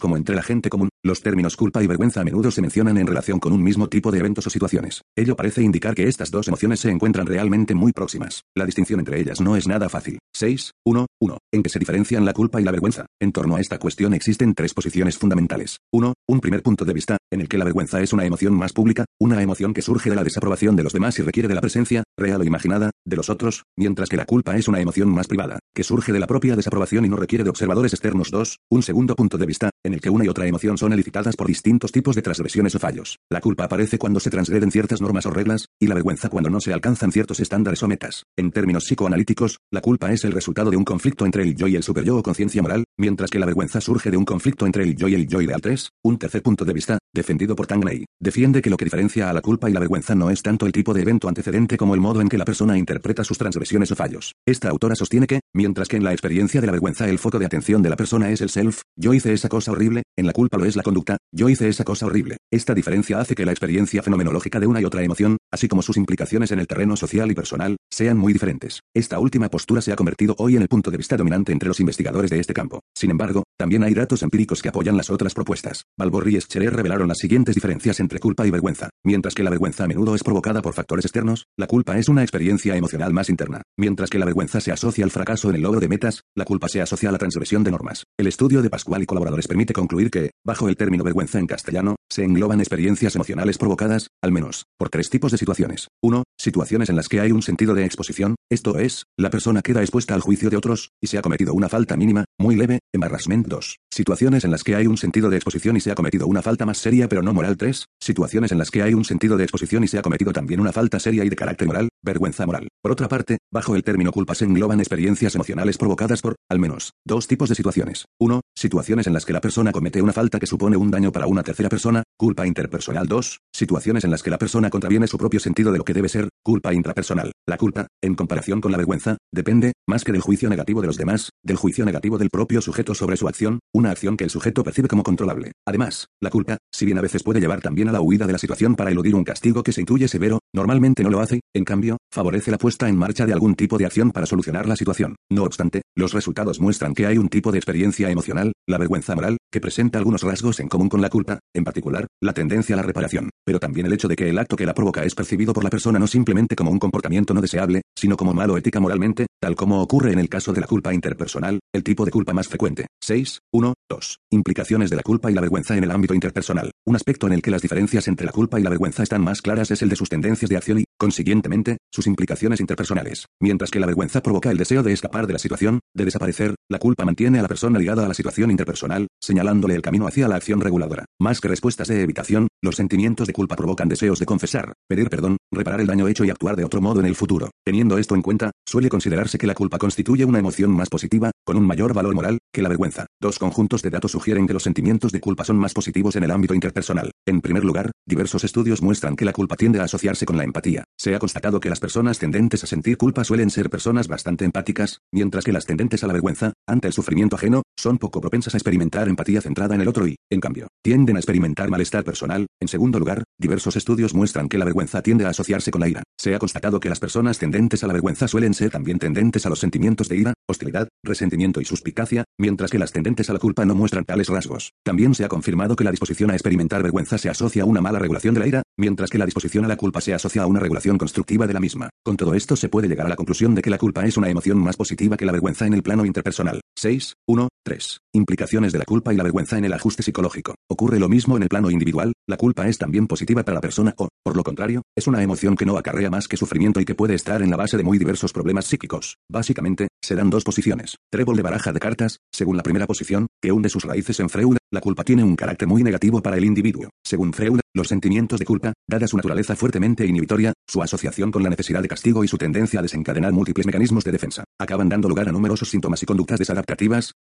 como 0.00 0.16
entre 0.16 0.36
la 0.36 0.42
gente 0.42 0.68
común, 0.68 0.90
los 1.02 1.22
términos 1.22 1.56
culpa 1.56 1.82
y 1.82 1.86
vergüenza 1.86 2.20
a 2.20 2.24
menudo 2.24 2.50
se 2.50 2.60
mencionan 2.60 2.98
en 2.98 3.06
relación 3.06 3.38
con 3.38 3.52
un 3.52 3.62
mismo 3.62 3.88
tipo 3.88 4.10
de 4.10 4.18
eventos 4.18 4.46
o 4.46 4.50
situaciones. 4.50 5.02
Ello 5.16 5.36
parece 5.36 5.62
indicar 5.62 5.94
que 5.94 6.08
estas 6.08 6.30
dos 6.30 6.48
emociones 6.48 6.80
se 6.80 6.90
encuentran 6.90 7.26
realmente 7.26 7.74
muy 7.74 7.92
próximas. 7.92 8.42
La 8.54 8.66
distinción 8.66 9.00
entre 9.00 9.18
ellas 9.20 9.40
no 9.40 9.56
es 9.56 9.66
nada 9.66 9.88
fácil. 9.88 10.18
6. 10.34 10.72
1. 10.84 11.06
1. 11.20 11.38
¿En 11.52 11.62
qué 11.62 11.70
se 11.70 11.78
diferencian 11.78 12.24
la 12.26 12.34
culpa 12.34 12.60
y 12.60 12.64
la 12.64 12.72
vergüenza? 12.72 13.06
En 13.20 13.32
torno 13.32 13.56
a 13.56 13.60
esta 13.60 13.78
cuestión 13.78 14.12
existen 14.12 14.54
tres 14.54 14.74
posiciones 14.74 15.16
fundamentales. 15.16 15.78
1. 15.92 16.12
Un 16.28 16.40
primer 16.40 16.62
punto 16.62 16.84
de 16.84 16.92
vista, 16.92 17.16
en 17.32 17.40
el 17.40 17.48
que 17.48 17.58
la 17.58 17.64
vergüenza 17.64 18.00
es 18.02 18.12
una 18.12 18.26
emoción 18.26 18.54
más 18.54 18.72
pública, 18.72 19.06
una 19.18 19.42
emoción 19.42 19.72
que 19.72 19.82
surge 19.82 20.10
de 20.10 20.16
la 20.16 20.24
desaprobación 20.24 20.76
de 20.76 20.82
los 20.82 20.92
demás 20.92 21.18
y 21.18 21.22
requiere 21.22 21.48
de 21.48 21.54
la 21.54 21.60
presencia, 21.62 22.02
real 22.18 22.40
o 22.40 22.44
imaginada, 22.44 22.90
de 23.06 23.16
los 23.16 23.30
otros, 23.30 23.64
mientras 23.76 24.08
que 24.10 24.17
la 24.18 24.26
culpa 24.26 24.56
es 24.56 24.66
una 24.66 24.80
emoción 24.80 25.08
más 25.10 25.28
privada, 25.28 25.60
que 25.72 25.84
surge 25.84 26.12
de 26.12 26.18
la 26.18 26.26
propia 26.26 26.56
desaprobación 26.56 27.04
y 27.04 27.08
no 27.08 27.14
requiere 27.14 27.44
de 27.44 27.50
observadores 27.50 27.92
externos. 27.92 28.32
2. 28.32 28.58
Un 28.68 28.82
segundo 28.82 29.14
punto 29.14 29.38
de 29.38 29.46
vista, 29.46 29.70
en 29.84 29.94
el 29.94 30.00
que 30.00 30.10
una 30.10 30.24
y 30.24 30.28
otra 30.28 30.44
emoción 30.44 30.76
son 30.76 30.92
elicitadas 30.92 31.36
por 31.36 31.46
distintos 31.46 31.92
tipos 31.92 32.16
de 32.16 32.22
transgresiones 32.22 32.74
o 32.74 32.80
fallos. 32.80 33.20
La 33.30 33.40
culpa 33.40 33.62
aparece 33.62 33.96
cuando 33.96 34.18
se 34.18 34.28
transgreden 34.28 34.72
ciertas 34.72 35.00
normas 35.00 35.24
o 35.26 35.30
reglas, 35.30 35.68
y 35.78 35.86
la 35.86 35.94
vergüenza 35.94 36.30
cuando 36.30 36.50
no 36.50 36.58
se 36.58 36.72
alcanzan 36.72 37.12
ciertos 37.12 37.38
estándares 37.38 37.80
o 37.84 37.86
metas. 37.86 38.24
En 38.36 38.50
términos 38.50 38.86
psicoanalíticos, 38.86 39.60
la 39.70 39.82
culpa 39.82 40.12
es 40.12 40.24
el 40.24 40.32
resultado 40.32 40.72
de 40.72 40.76
un 40.76 40.84
conflicto 40.84 41.24
entre 41.24 41.44
el 41.44 41.54
yo 41.54 41.68
y 41.68 41.76
el 41.76 41.84
superyo 41.84 42.16
o 42.16 42.22
conciencia 42.24 42.60
moral, 42.60 42.82
mientras 42.96 43.30
que 43.30 43.38
la 43.38 43.46
vergüenza 43.46 43.80
surge 43.80 44.10
de 44.10 44.16
un 44.16 44.24
conflicto 44.24 44.66
entre 44.66 44.82
el 44.82 44.96
yo 44.96 45.06
y 45.06 45.14
el 45.14 45.28
yo 45.28 45.40
ideal 45.40 45.60
3. 45.60 45.90
Un 46.02 46.18
tercer 46.18 46.42
punto 46.42 46.64
de 46.64 46.72
vista, 46.72 46.98
defendido 47.14 47.54
por 47.54 47.68
Tangney, 47.68 48.04
defiende 48.20 48.62
que 48.62 48.70
lo 48.70 48.76
que 48.76 48.84
diferencia 48.84 49.30
a 49.30 49.32
la 49.32 49.42
culpa 49.42 49.70
y 49.70 49.72
la 49.72 49.80
vergüenza 49.80 50.16
no 50.16 50.28
es 50.28 50.42
tanto 50.42 50.66
el 50.66 50.72
tipo 50.72 50.92
de 50.92 51.02
evento 51.02 51.28
antecedente 51.28 51.76
como 51.76 51.94
el 51.94 52.00
modo 52.00 52.20
en 52.20 52.28
que 52.28 52.38
la 52.38 52.44
persona 52.44 52.76
interpreta 52.76 53.22
sus 53.22 53.38
transgresiones 53.38 53.92
o 53.92 53.94
fallos. 53.94 54.07
Esta 54.46 54.68
autora 54.70 54.94
sostiene 54.94 55.26
que, 55.26 55.40
mientras 55.54 55.88
que 55.88 55.96
en 55.96 56.04
la 56.04 56.12
experiencia 56.12 56.60
de 56.60 56.66
la 56.66 56.72
vergüenza 56.72 57.08
el 57.08 57.18
foco 57.18 57.38
de 57.38 57.46
atención 57.46 57.82
de 57.82 57.90
la 57.90 57.96
persona 57.96 58.30
es 58.30 58.40
el 58.40 58.48
self, 58.48 58.82
yo 58.96 59.14
hice 59.14 59.32
esa 59.32 59.48
cosa 59.48 59.72
horrible, 59.72 60.02
en 60.16 60.26
la 60.26 60.32
culpa 60.32 60.58
lo 60.58 60.64
es 60.64 60.76
la 60.76 60.82
conducta, 60.82 61.16
yo 61.32 61.48
hice 61.48 61.68
esa 61.68 61.84
cosa 61.84 62.06
horrible. 62.06 62.36
Esta 62.52 62.74
diferencia 62.74 63.20
hace 63.20 63.34
que 63.34 63.44
la 63.44 63.52
experiencia 63.52 64.02
fenomenológica 64.02 64.60
de 64.60 64.66
una 64.66 64.80
y 64.80 64.84
otra 64.84 65.02
emoción, 65.02 65.37
así 65.52 65.68
como 65.68 65.82
sus 65.82 65.96
implicaciones 65.96 66.50
en 66.52 66.58
el 66.58 66.66
terreno 66.66 66.96
social 66.96 67.30
y 67.30 67.34
personal, 67.34 67.76
sean 67.90 68.18
muy 68.18 68.32
diferentes. 68.32 68.80
Esta 68.94 69.18
última 69.18 69.48
postura 69.48 69.80
se 69.80 69.92
ha 69.92 69.96
convertido 69.96 70.34
hoy 70.38 70.56
en 70.56 70.62
el 70.62 70.68
punto 70.68 70.90
de 70.90 70.96
vista 70.96 71.16
dominante 71.16 71.52
entre 71.52 71.68
los 71.68 71.80
investigadores 71.80 72.30
de 72.30 72.40
este 72.40 72.54
campo. 72.54 72.80
Sin 72.94 73.10
embargo, 73.10 73.44
también 73.58 73.82
hay 73.82 73.94
datos 73.94 74.22
empíricos 74.22 74.62
que 74.62 74.68
apoyan 74.68 74.96
las 74.96 75.10
otras 75.10 75.34
propuestas. 75.34 75.84
Balborri 75.98 76.36
y 76.36 76.40
Scherer 76.40 76.74
revelaron 76.74 77.08
las 77.08 77.18
siguientes 77.18 77.54
diferencias 77.54 78.00
entre 78.00 78.18
culpa 78.18 78.46
y 78.46 78.50
vergüenza. 78.50 78.90
Mientras 79.04 79.34
que 79.34 79.42
la 79.42 79.50
vergüenza 79.50 79.84
a 79.84 79.88
menudo 79.88 80.14
es 80.14 80.22
provocada 80.22 80.62
por 80.62 80.74
factores 80.74 81.04
externos, 81.04 81.46
la 81.56 81.66
culpa 81.66 81.98
es 81.98 82.08
una 82.08 82.22
experiencia 82.22 82.76
emocional 82.76 83.12
más 83.12 83.30
interna. 83.30 83.62
Mientras 83.76 84.10
que 84.10 84.18
la 84.18 84.24
vergüenza 84.24 84.60
se 84.60 84.72
asocia 84.72 85.04
al 85.04 85.10
fracaso 85.10 85.50
en 85.50 85.56
el 85.56 85.62
logro 85.62 85.80
de 85.80 85.88
metas, 85.88 86.22
la 86.34 86.44
culpa 86.44 86.68
se 86.68 86.80
asocia 86.80 87.08
a 87.08 87.12
la 87.12 87.18
transgresión 87.18 87.64
de 87.64 87.70
normas. 87.70 88.04
El 88.18 88.26
estudio 88.26 88.62
de 88.62 88.70
Pascual 88.70 89.02
y 89.02 89.06
colaboradores 89.06 89.48
permite 89.48 89.72
concluir 89.72 90.10
que, 90.10 90.30
bajo 90.44 90.68
el 90.68 90.76
término 90.76 91.04
vergüenza 91.04 91.38
en 91.38 91.46
castellano, 91.46 91.96
se 92.10 92.24
engloban 92.24 92.60
experiencias 92.60 93.14
emocionales 93.14 93.58
provocadas, 93.58 94.08
al 94.22 94.32
menos, 94.32 94.66
por 94.78 94.88
tres 94.88 95.10
tipos 95.10 95.32
de 95.32 95.38
situaciones. 95.38 95.88
1. 96.02 96.22
Situaciones 96.38 96.88
en 96.88 96.96
las 96.96 97.08
que 97.08 97.20
hay 97.20 97.32
un 97.32 97.42
sentido 97.42 97.74
de 97.74 97.84
exposición, 97.84 98.36
esto 98.50 98.78
es, 98.78 99.04
la 99.18 99.30
persona 99.30 99.62
queda 99.62 99.80
expuesta 99.80 100.14
al 100.14 100.20
juicio 100.20 100.50
de 100.50 100.56
otros, 100.56 100.90
y 101.02 101.08
se 101.08 101.18
ha 101.18 101.22
cometido 101.22 101.54
una 101.54 101.68
falta 101.68 101.96
mínima, 101.96 102.24
muy 102.38 102.54
leve, 102.54 102.78
embarrassment 102.92 103.48
2. 103.48 103.78
Situaciones 103.90 104.44
en 104.44 104.52
las 104.52 104.62
que 104.62 104.76
hay 104.76 104.86
un 104.86 104.96
sentido 104.96 105.28
de 105.28 105.36
exposición 105.36 105.76
y 105.76 105.80
se 105.80 105.90
ha 105.90 105.96
cometido 105.96 106.28
una 106.28 106.40
falta 106.40 106.64
más 106.64 106.78
seria 106.78 107.08
pero 107.08 107.20
no 107.20 107.34
moral 107.34 107.56
3. 107.56 107.86
Situaciones 108.00 108.52
en 108.52 108.58
las 108.58 108.70
que 108.70 108.82
hay 108.82 108.94
un 108.94 109.04
sentido 109.04 109.36
de 109.36 109.42
exposición 109.42 109.82
y 109.82 109.88
se 109.88 109.98
ha 109.98 110.02
cometido 110.02 110.32
también 110.32 110.60
una 110.60 110.72
falta 110.72 111.00
seria 111.00 111.24
y 111.24 111.28
de 111.28 111.36
carácter 111.36 111.66
moral, 111.66 111.88
vergüenza 112.00 112.46
moral. 112.46 112.68
Por 112.80 112.92
otra 112.92 113.08
parte, 113.08 113.38
bajo 113.52 113.74
el 113.74 113.82
término 113.82 114.12
culpa 114.12 114.36
se 114.36 114.44
engloban 114.44 114.78
experiencias 114.78 115.34
emocionales 115.34 115.78
provocadas 115.78 116.22
por, 116.22 116.36
al 116.48 116.60
menos, 116.60 116.92
dos 117.04 117.26
tipos 117.26 117.48
de 117.48 117.56
situaciones. 117.56 118.04
1. 118.20 118.40
Situaciones 118.56 119.08
en 119.08 119.14
las 119.14 119.24
que 119.24 119.32
la 119.32 119.40
persona 119.40 119.72
comete 119.72 120.00
una 120.00 120.12
falta 120.12 120.38
que 120.38 120.46
supone 120.46 120.76
un 120.76 120.92
daño 120.92 121.10
para 121.10 121.26
una 121.26 121.42
tercera 121.42 121.68
persona, 121.68 122.04
culpa 122.16 122.46
interpersonal 122.46 123.08
2. 123.08 123.40
Situaciones 123.52 124.04
en 124.04 124.12
las 124.12 124.22
que 124.22 124.30
la 124.30 124.38
persona 124.38 124.70
contraviene 124.70 125.08
su 125.08 125.18
propio 125.18 125.40
sentido 125.40 125.72
de 125.72 125.78
lo 125.78 125.84
que 125.84 125.94
debe 125.94 126.08
ser, 126.08 126.28
culpa 126.44 126.72
intrapersonal. 126.72 127.32
La 127.46 127.56
culpa, 127.56 127.88
en 128.00 128.14
comparación 128.14 128.60
con 128.60 128.70
la 128.70 128.78
vergüenza, 128.78 129.16
depende, 129.32 129.72
más 129.88 130.04
que 130.04 130.12
del 130.12 130.20
juicio 130.20 130.48
negativo 130.48 130.80
de 130.80 130.86
los 130.86 130.96
demás, 130.96 131.30
del 131.42 131.56
juicio 131.56 131.84
negativo 131.84 132.16
del 132.16 132.27
propio 132.30 132.60
sujeto 132.60 132.94
sobre 132.94 133.16
su 133.16 133.28
acción, 133.28 133.60
una 133.74 133.90
acción 133.90 134.16
que 134.16 134.24
el 134.24 134.30
sujeto 134.30 134.64
percibe 134.64 134.88
como 134.88 135.02
controlable. 135.02 135.52
Además, 135.66 136.06
la 136.20 136.30
culpa, 136.30 136.58
si 136.72 136.86
bien 136.86 136.98
a 136.98 137.02
veces 137.02 137.22
puede 137.22 137.40
llevar 137.40 137.60
también 137.60 137.88
a 137.88 137.92
la 137.92 138.00
huida 138.00 138.26
de 138.26 138.32
la 138.32 138.38
situación 138.38 138.74
para 138.74 138.90
eludir 138.90 139.14
un 139.14 139.24
castigo 139.24 139.62
que 139.62 139.72
se 139.72 139.80
intuye 139.80 140.08
severo, 140.08 140.40
normalmente 140.54 141.02
no 141.02 141.10
lo 141.10 141.20
hace, 141.20 141.40
en 141.54 141.64
cambio, 141.64 141.98
favorece 142.12 142.50
la 142.50 142.58
puesta 142.58 142.88
en 142.88 142.96
marcha 142.96 143.26
de 143.26 143.32
algún 143.32 143.54
tipo 143.54 143.78
de 143.78 143.86
acción 143.86 144.10
para 144.10 144.26
solucionar 144.26 144.66
la 144.66 144.76
situación. 144.76 145.16
No 145.30 145.44
obstante, 145.44 145.82
los 145.96 146.12
resultados 146.12 146.60
muestran 146.60 146.94
que 146.94 147.06
hay 147.06 147.18
un 147.18 147.28
tipo 147.28 147.52
de 147.52 147.58
experiencia 147.58 148.10
emocional, 148.10 148.52
la 148.66 148.78
vergüenza 148.78 149.14
moral, 149.14 149.38
que 149.50 149.60
presenta 149.60 149.98
algunos 149.98 150.22
rasgos 150.22 150.60
en 150.60 150.68
común 150.68 150.88
con 150.88 151.00
la 151.00 151.10
culpa, 151.10 151.38
en 151.54 151.64
particular, 151.64 152.06
la 152.22 152.32
tendencia 152.32 152.74
a 152.74 152.76
la 152.76 152.82
reparación, 152.82 153.30
pero 153.44 153.58
también 153.58 153.86
el 153.86 153.92
hecho 153.92 154.08
de 154.08 154.16
que 154.16 154.28
el 154.28 154.38
acto 154.38 154.56
que 154.56 154.66
la 154.66 154.74
provoca 154.74 155.04
es 155.04 155.14
percibido 155.14 155.52
por 155.52 155.64
la 155.64 155.70
persona 155.70 155.98
no 155.98 156.06
simplemente 156.06 156.56
como 156.56 156.70
un 156.70 156.78
comportamiento 156.78 157.34
no 157.34 157.40
deseable, 157.40 157.82
sino 157.96 158.16
como 158.16 158.34
malo 158.34 158.56
ética 158.56 158.80
moralmente, 158.80 159.26
tal 159.40 159.56
como 159.56 159.82
ocurre 159.82 160.12
en 160.12 160.18
el 160.18 160.28
caso 160.28 160.52
de 160.52 160.60
la 160.60 160.66
culpa 160.66 160.92
interpersonal, 160.92 161.60
el 161.72 161.82
tipo 161.82 162.04
de 162.04 162.10
culpa 162.10 162.17
más 162.32 162.48
frecuente. 162.48 162.86
6. 163.00 163.40
1. 163.52 163.74
2. 163.88 164.18
Implicaciones 164.30 164.90
de 164.90 164.96
la 164.96 165.02
culpa 165.02 165.30
y 165.30 165.34
la 165.34 165.40
vergüenza 165.40 165.76
en 165.76 165.84
el 165.84 165.90
ámbito 165.90 166.14
interpersonal. 166.14 166.70
Un 166.86 166.96
aspecto 166.96 167.26
en 167.26 167.32
el 167.32 167.42
que 167.42 167.50
las 167.50 167.62
diferencias 167.62 168.08
entre 168.08 168.26
la 168.26 168.32
culpa 168.32 168.60
y 168.60 168.62
la 168.62 168.70
vergüenza 168.70 169.02
están 169.02 169.22
más 169.22 169.42
claras 169.42 169.70
es 169.70 169.82
el 169.82 169.88
de 169.88 169.96
sus 169.96 170.08
tendencias 170.08 170.48
de 170.48 170.56
acción 170.56 170.78
y, 170.80 170.84
consiguientemente, 170.98 171.78
sus 171.90 172.06
implicaciones 172.06 172.60
interpersonales. 172.60 173.26
Mientras 173.40 173.70
que 173.70 173.80
la 173.80 173.86
vergüenza 173.86 174.22
provoca 174.22 174.50
el 174.50 174.58
deseo 174.58 174.82
de 174.82 174.92
escapar 174.92 175.26
de 175.26 175.32
la 175.32 175.38
situación, 175.38 175.80
de 175.94 176.04
desaparecer, 176.04 176.54
la 176.68 176.78
culpa 176.78 177.04
mantiene 177.04 177.38
a 177.38 177.42
la 177.42 177.48
persona 177.48 177.78
ligada 177.78 178.04
a 178.04 178.08
la 178.08 178.14
situación 178.14 178.50
interpersonal, 178.50 179.08
señalándole 179.20 179.74
el 179.74 179.82
camino 179.82 180.06
hacia 180.06 180.28
la 180.28 180.36
acción 180.36 180.60
reguladora. 180.60 181.06
Más 181.20 181.40
que 181.40 181.48
respuestas 181.48 181.88
de 181.88 182.02
evitación, 182.02 182.48
los 182.62 182.76
sentimientos 182.76 183.26
de 183.26 183.32
culpa 183.32 183.56
provocan 183.56 183.88
deseos 183.88 184.18
de 184.18 184.26
confesar, 184.26 184.72
pedir 184.88 185.08
perdón, 185.08 185.36
reparar 185.52 185.80
el 185.80 185.86
daño 185.86 186.08
hecho 186.08 186.24
y 186.24 186.30
actuar 186.30 186.56
de 186.56 186.64
otro 186.64 186.80
modo 186.80 187.00
en 187.00 187.06
el 187.06 187.14
futuro. 187.14 187.50
Teniendo 187.64 187.98
esto 187.98 188.14
en 188.14 188.22
cuenta, 188.22 188.50
suele 188.66 188.88
considerarse 188.88 189.38
que 189.38 189.46
la 189.46 189.54
culpa 189.54 189.78
constituye 189.78 190.24
una 190.24 190.38
emoción 190.38 190.70
más 190.70 190.88
positiva, 190.88 191.30
con 191.44 191.56
un 191.56 191.66
mayor 191.66 191.94
valor 191.94 192.14
moral, 192.14 192.38
que 192.52 192.62
la 192.62 192.68
vergüenza. 192.68 193.06
Dos 193.20 193.38
conjuntos 193.38 193.82
de 193.82 193.90
datos 193.90 194.12
sugieren 194.12 194.46
que 194.46 194.54
los 194.54 194.62
sentimientos 194.64 195.12
de 195.12 195.20
culpa 195.20 195.44
son 195.44 195.56
más 195.56 195.72
positivos 195.72 196.16
en 196.16 196.24
el 196.24 196.30
ámbito 196.30 196.54
interpersonal. 196.54 197.12
En 197.26 197.40
primer 197.40 197.64
lugar, 197.64 197.90
diversos 198.06 198.44
estudios 198.44 198.82
muestran 198.82 199.16
que 199.16 199.24
la 199.24 199.32
culpa 199.32 199.56
tiende 199.56 199.80
a 199.80 199.84
asociarse 199.84 200.26
con 200.26 200.36
la 200.36 200.44
empatía. 200.44 200.84
Se 201.00 201.14
ha 201.14 201.20
constatado 201.20 201.60
que 201.60 201.70
las 201.70 201.78
personas 201.78 202.18
tendentes 202.18 202.64
a 202.64 202.66
sentir 202.66 202.96
culpa 202.96 203.22
suelen 203.22 203.50
ser 203.50 203.70
personas 203.70 204.08
bastante 204.08 204.44
empáticas, 204.44 205.00
mientras 205.12 205.44
que 205.44 205.52
las 205.52 205.64
tendentes 205.64 206.02
a 206.02 206.08
la 206.08 206.12
vergüenza, 206.12 206.54
ante 206.66 206.88
el 206.88 206.92
sufrimiento 206.92 207.36
ajeno, 207.36 207.62
son 207.78 207.98
poco 207.98 208.20
propensas 208.20 208.54
a 208.54 208.56
experimentar 208.56 209.08
empatía 209.08 209.40
centrada 209.40 209.76
en 209.76 209.80
el 209.80 209.86
otro 209.86 210.08
y, 210.08 210.16
en 210.28 210.40
cambio, 210.40 210.66
tienden 210.82 211.14
a 211.14 211.20
experimentar 211.20 211.70
malestar 211.70 212.02
personal. 212.02 212.48
En 212.60 212.66
segundo 212.66 212.98
lugar, 212.98 213.22
diversos 213.38 213.76
estudios 213.76 214.12
muestran 214.12 214.48
que 214.48 214.58
la 214.58 214.64
vergüenza 214.64 215.00
tiende 215.00 215.24
a 215.24 215.28
asociarse 215.28 215.70
con 215.70 215.82
la 215.82 215.88
ira. 215.88 216.02
Se 216.18 216.34
ha 216.34 216.40
constatado 216.40 216.80
que 216.80 216.88
las 216.88 216.98
personas 216.98 217.38
tendentes 217.38 217.84
a 217.84 217.86
la 217.86 217.92
vergüenza 217.92 218.26
suelen 218.26 218.52
ser 218.52 218.70
también 218.70 218.98
tendentes 218.98 219.46
a 219.46 219.50
los 219.50 219.60
sentimientos 219.60 220.08
de 220.08 220.16
ira, 220.16 220.34
hostilidad, 220.48 220.88
resentimiento 221.04 221.60
y 221.60 221.64
suspicacia, 221.64 222.24
mientras 222.40 222.72
que 222.72 222.80
las 222.80 222.90
tendentes 222.90 223.30
a 223.30 223.34
la 223.34 223.38
culpa 223.38 223.64
no 223.64 223.76
muestran 223.76 224.04
tales 224.04 224.28
rasgos. 224.28 224.72
También 224.84 225.14
se 225.14 225.24
ha 225.24 225.28
confirmado 225.28 225.76
que 225.76 225.84
la 225.84 225.92
disposición 225.92 226.32
a 226.32 226.34
experimentar 226.34 226.82
vergüenza 226.82 227.18
se 227.18 227.30
asocia 227.30 227.62
a 227.62 227.66
una 227.66 227.80
mala 227.80 228.00
regulación 228.00 228.34
de 228.34 228.40
la 228.40 228.48
ira, 228.48 228.62
mientras 228.76 229.10
que 229.10 229.18
la 229.18 229.26
disposición 229.26 229.64
a 229.64 229.68
la 229.68 229.76
culpa 229.76 230.00
se 230.00 230.12
asocia 230.12 230.42
a 230.42 230.46
una 230.46 230.58
regulación 230.58 230.77
constructiva 230.98 231.46
de 231.46 231.54
la 231.54 231.60
misma. 231.60 231.90
Con 232.04 232.16
todo 232.16 232.34
esto 232.34 232.56
se 232.56 232.68
puede 232.68 232.88
llegar 232.88 233.06
a 233.06 233.10
la 233.10 233.16
conclusión 233.16 233.54
de 233.54 233.62
que 233.62 233.70
la 233.70 233.78
culpa 233.78 234.06
es 234.06 234.16
una 234.16 234.28
emoción 234.28 234.58
más 234.58 234.76
positiva 234.76 235.16
que 235.16 235.26
la 235.26 235.32
vergüenza 235.32 235.66
en 235.66 235.74
el 235.74 235.82
plano 235.82 236.04
interpersonal. 236.04 236.60
6. 236.78 237.16
1. 237.26 237.48
3. 237.64 237.98
Implicaciones 238.14 238.72
de 238.72 238.78
la 238.78 238.84
culpa 238.84 239.12
y 239.12 239.16
la 239.16 239.24
vergüenza 239.24 239.58
en 239.58 239.64
el 239.64 239.72
ajuste 239.72 240.04
psicológico. 240.04 240.54
Ocurre 240.70 241.00
lo 241.00 241.08
mismo 241.08 241.36
en 241.36 241.42
el 241.42 241.48
plano 241.48 241.72
individual, 241.72 242.12
la 242.28 242.36
culpa 242.36 242.68
es 242.68 242.78
también 242.78 243.08
positiva 243.08 243.42
para 243.42 243.56
la 243.56 243.60
persona 243.60 243.94
o, 243.98 244.08
por 244.24 244.36
lo 244.36 244.44
contrario, 244.44 244.82
es 244.96 245.08
una 245.08 245.20
emoción 245.20 245.56
que 245.56 245.66
no 245.66 245.76
acarrea 245.76 246.08
más 246.08 246.28
que 246.28 246.36
sufrimiento 246.36 246.80
y 246.80 246.84
que 246.84 246.94
puede 246.94 247.14
estar 247.14 247.42
en 247.42 247.50
la 247.50 247.56
base 247.56 247.76
de 247.76 247.82
muy 247.82 247.98
diversos 247.98 248.32
problemas 248.32 248.66
psíquicos. 248.66 249.16
Básicamente, 249.28 249.88
se 250.00 250.14
dan 250.14 250.30
dos 250.30 250.44
posiciones. 250.44 250.98
Trébol 251.10 251.36
de 251.36 251.42
baraja 251.42 251.72
de 251.72 251.80
cartas, 251.80 252.20
según 252.32 252.56
la 252.56 252.62
primera 252.62 252.86
posición, 252.86 253.26
que 253.42 253.50
hunde 253.50 253.70
sus 253.70 253.84
raíces 253.84 254.20
en 254.20 254.28
Freud, 254.28 254.56
la 254.70 254.80
culpa 254.80 255.02
tiene 255.02 255.24
un 255.24 255.34
carácter 255.34 255.66
muy 255.66 255.82
negativo 255.82 256.22
para 256.22 256.36
el 256.36 256.44
individuo. 256.44 256.90
Según 257.04 257.32
Freud, 257.32 257.58
Los 257.74 257.88
sentimientos 257.88 258.40
de 258.40 258.44
culpa, 258.44 258.72
dada 258.88 259.06
su 259.06 259.16
naturaleza 259.16 259.54
fuertemente 259.54 260.04
inhibitoria, 260.04 260.52
su 260.66 260.82
asociación 260.82 261.30
con 261.30 261.44
la 261.44 261.50
necesidad 261.50 261.80
de 261.80 261.88
castigo 261.88 262.24
y 262.24 262.28
su 262.28 262.36
tendencia 262.36 262.80
a 262.80 262.82
desencadenar 262.82 263.32
múltiples 263.32 263.66
mecanismos 263.66 264.02
de 264.04 264.10
defensa, 264.10 264.42
acaban 264.58 264.88
dando 264.88 265.08
lugar 265.08 265.28
a 265.28 265.32
numerosos 265.32 265.70
síntomas 265.70 266.02
y 266.02 266.06
conductas 266.06 266.40
desadaptativas, 266.40 266.67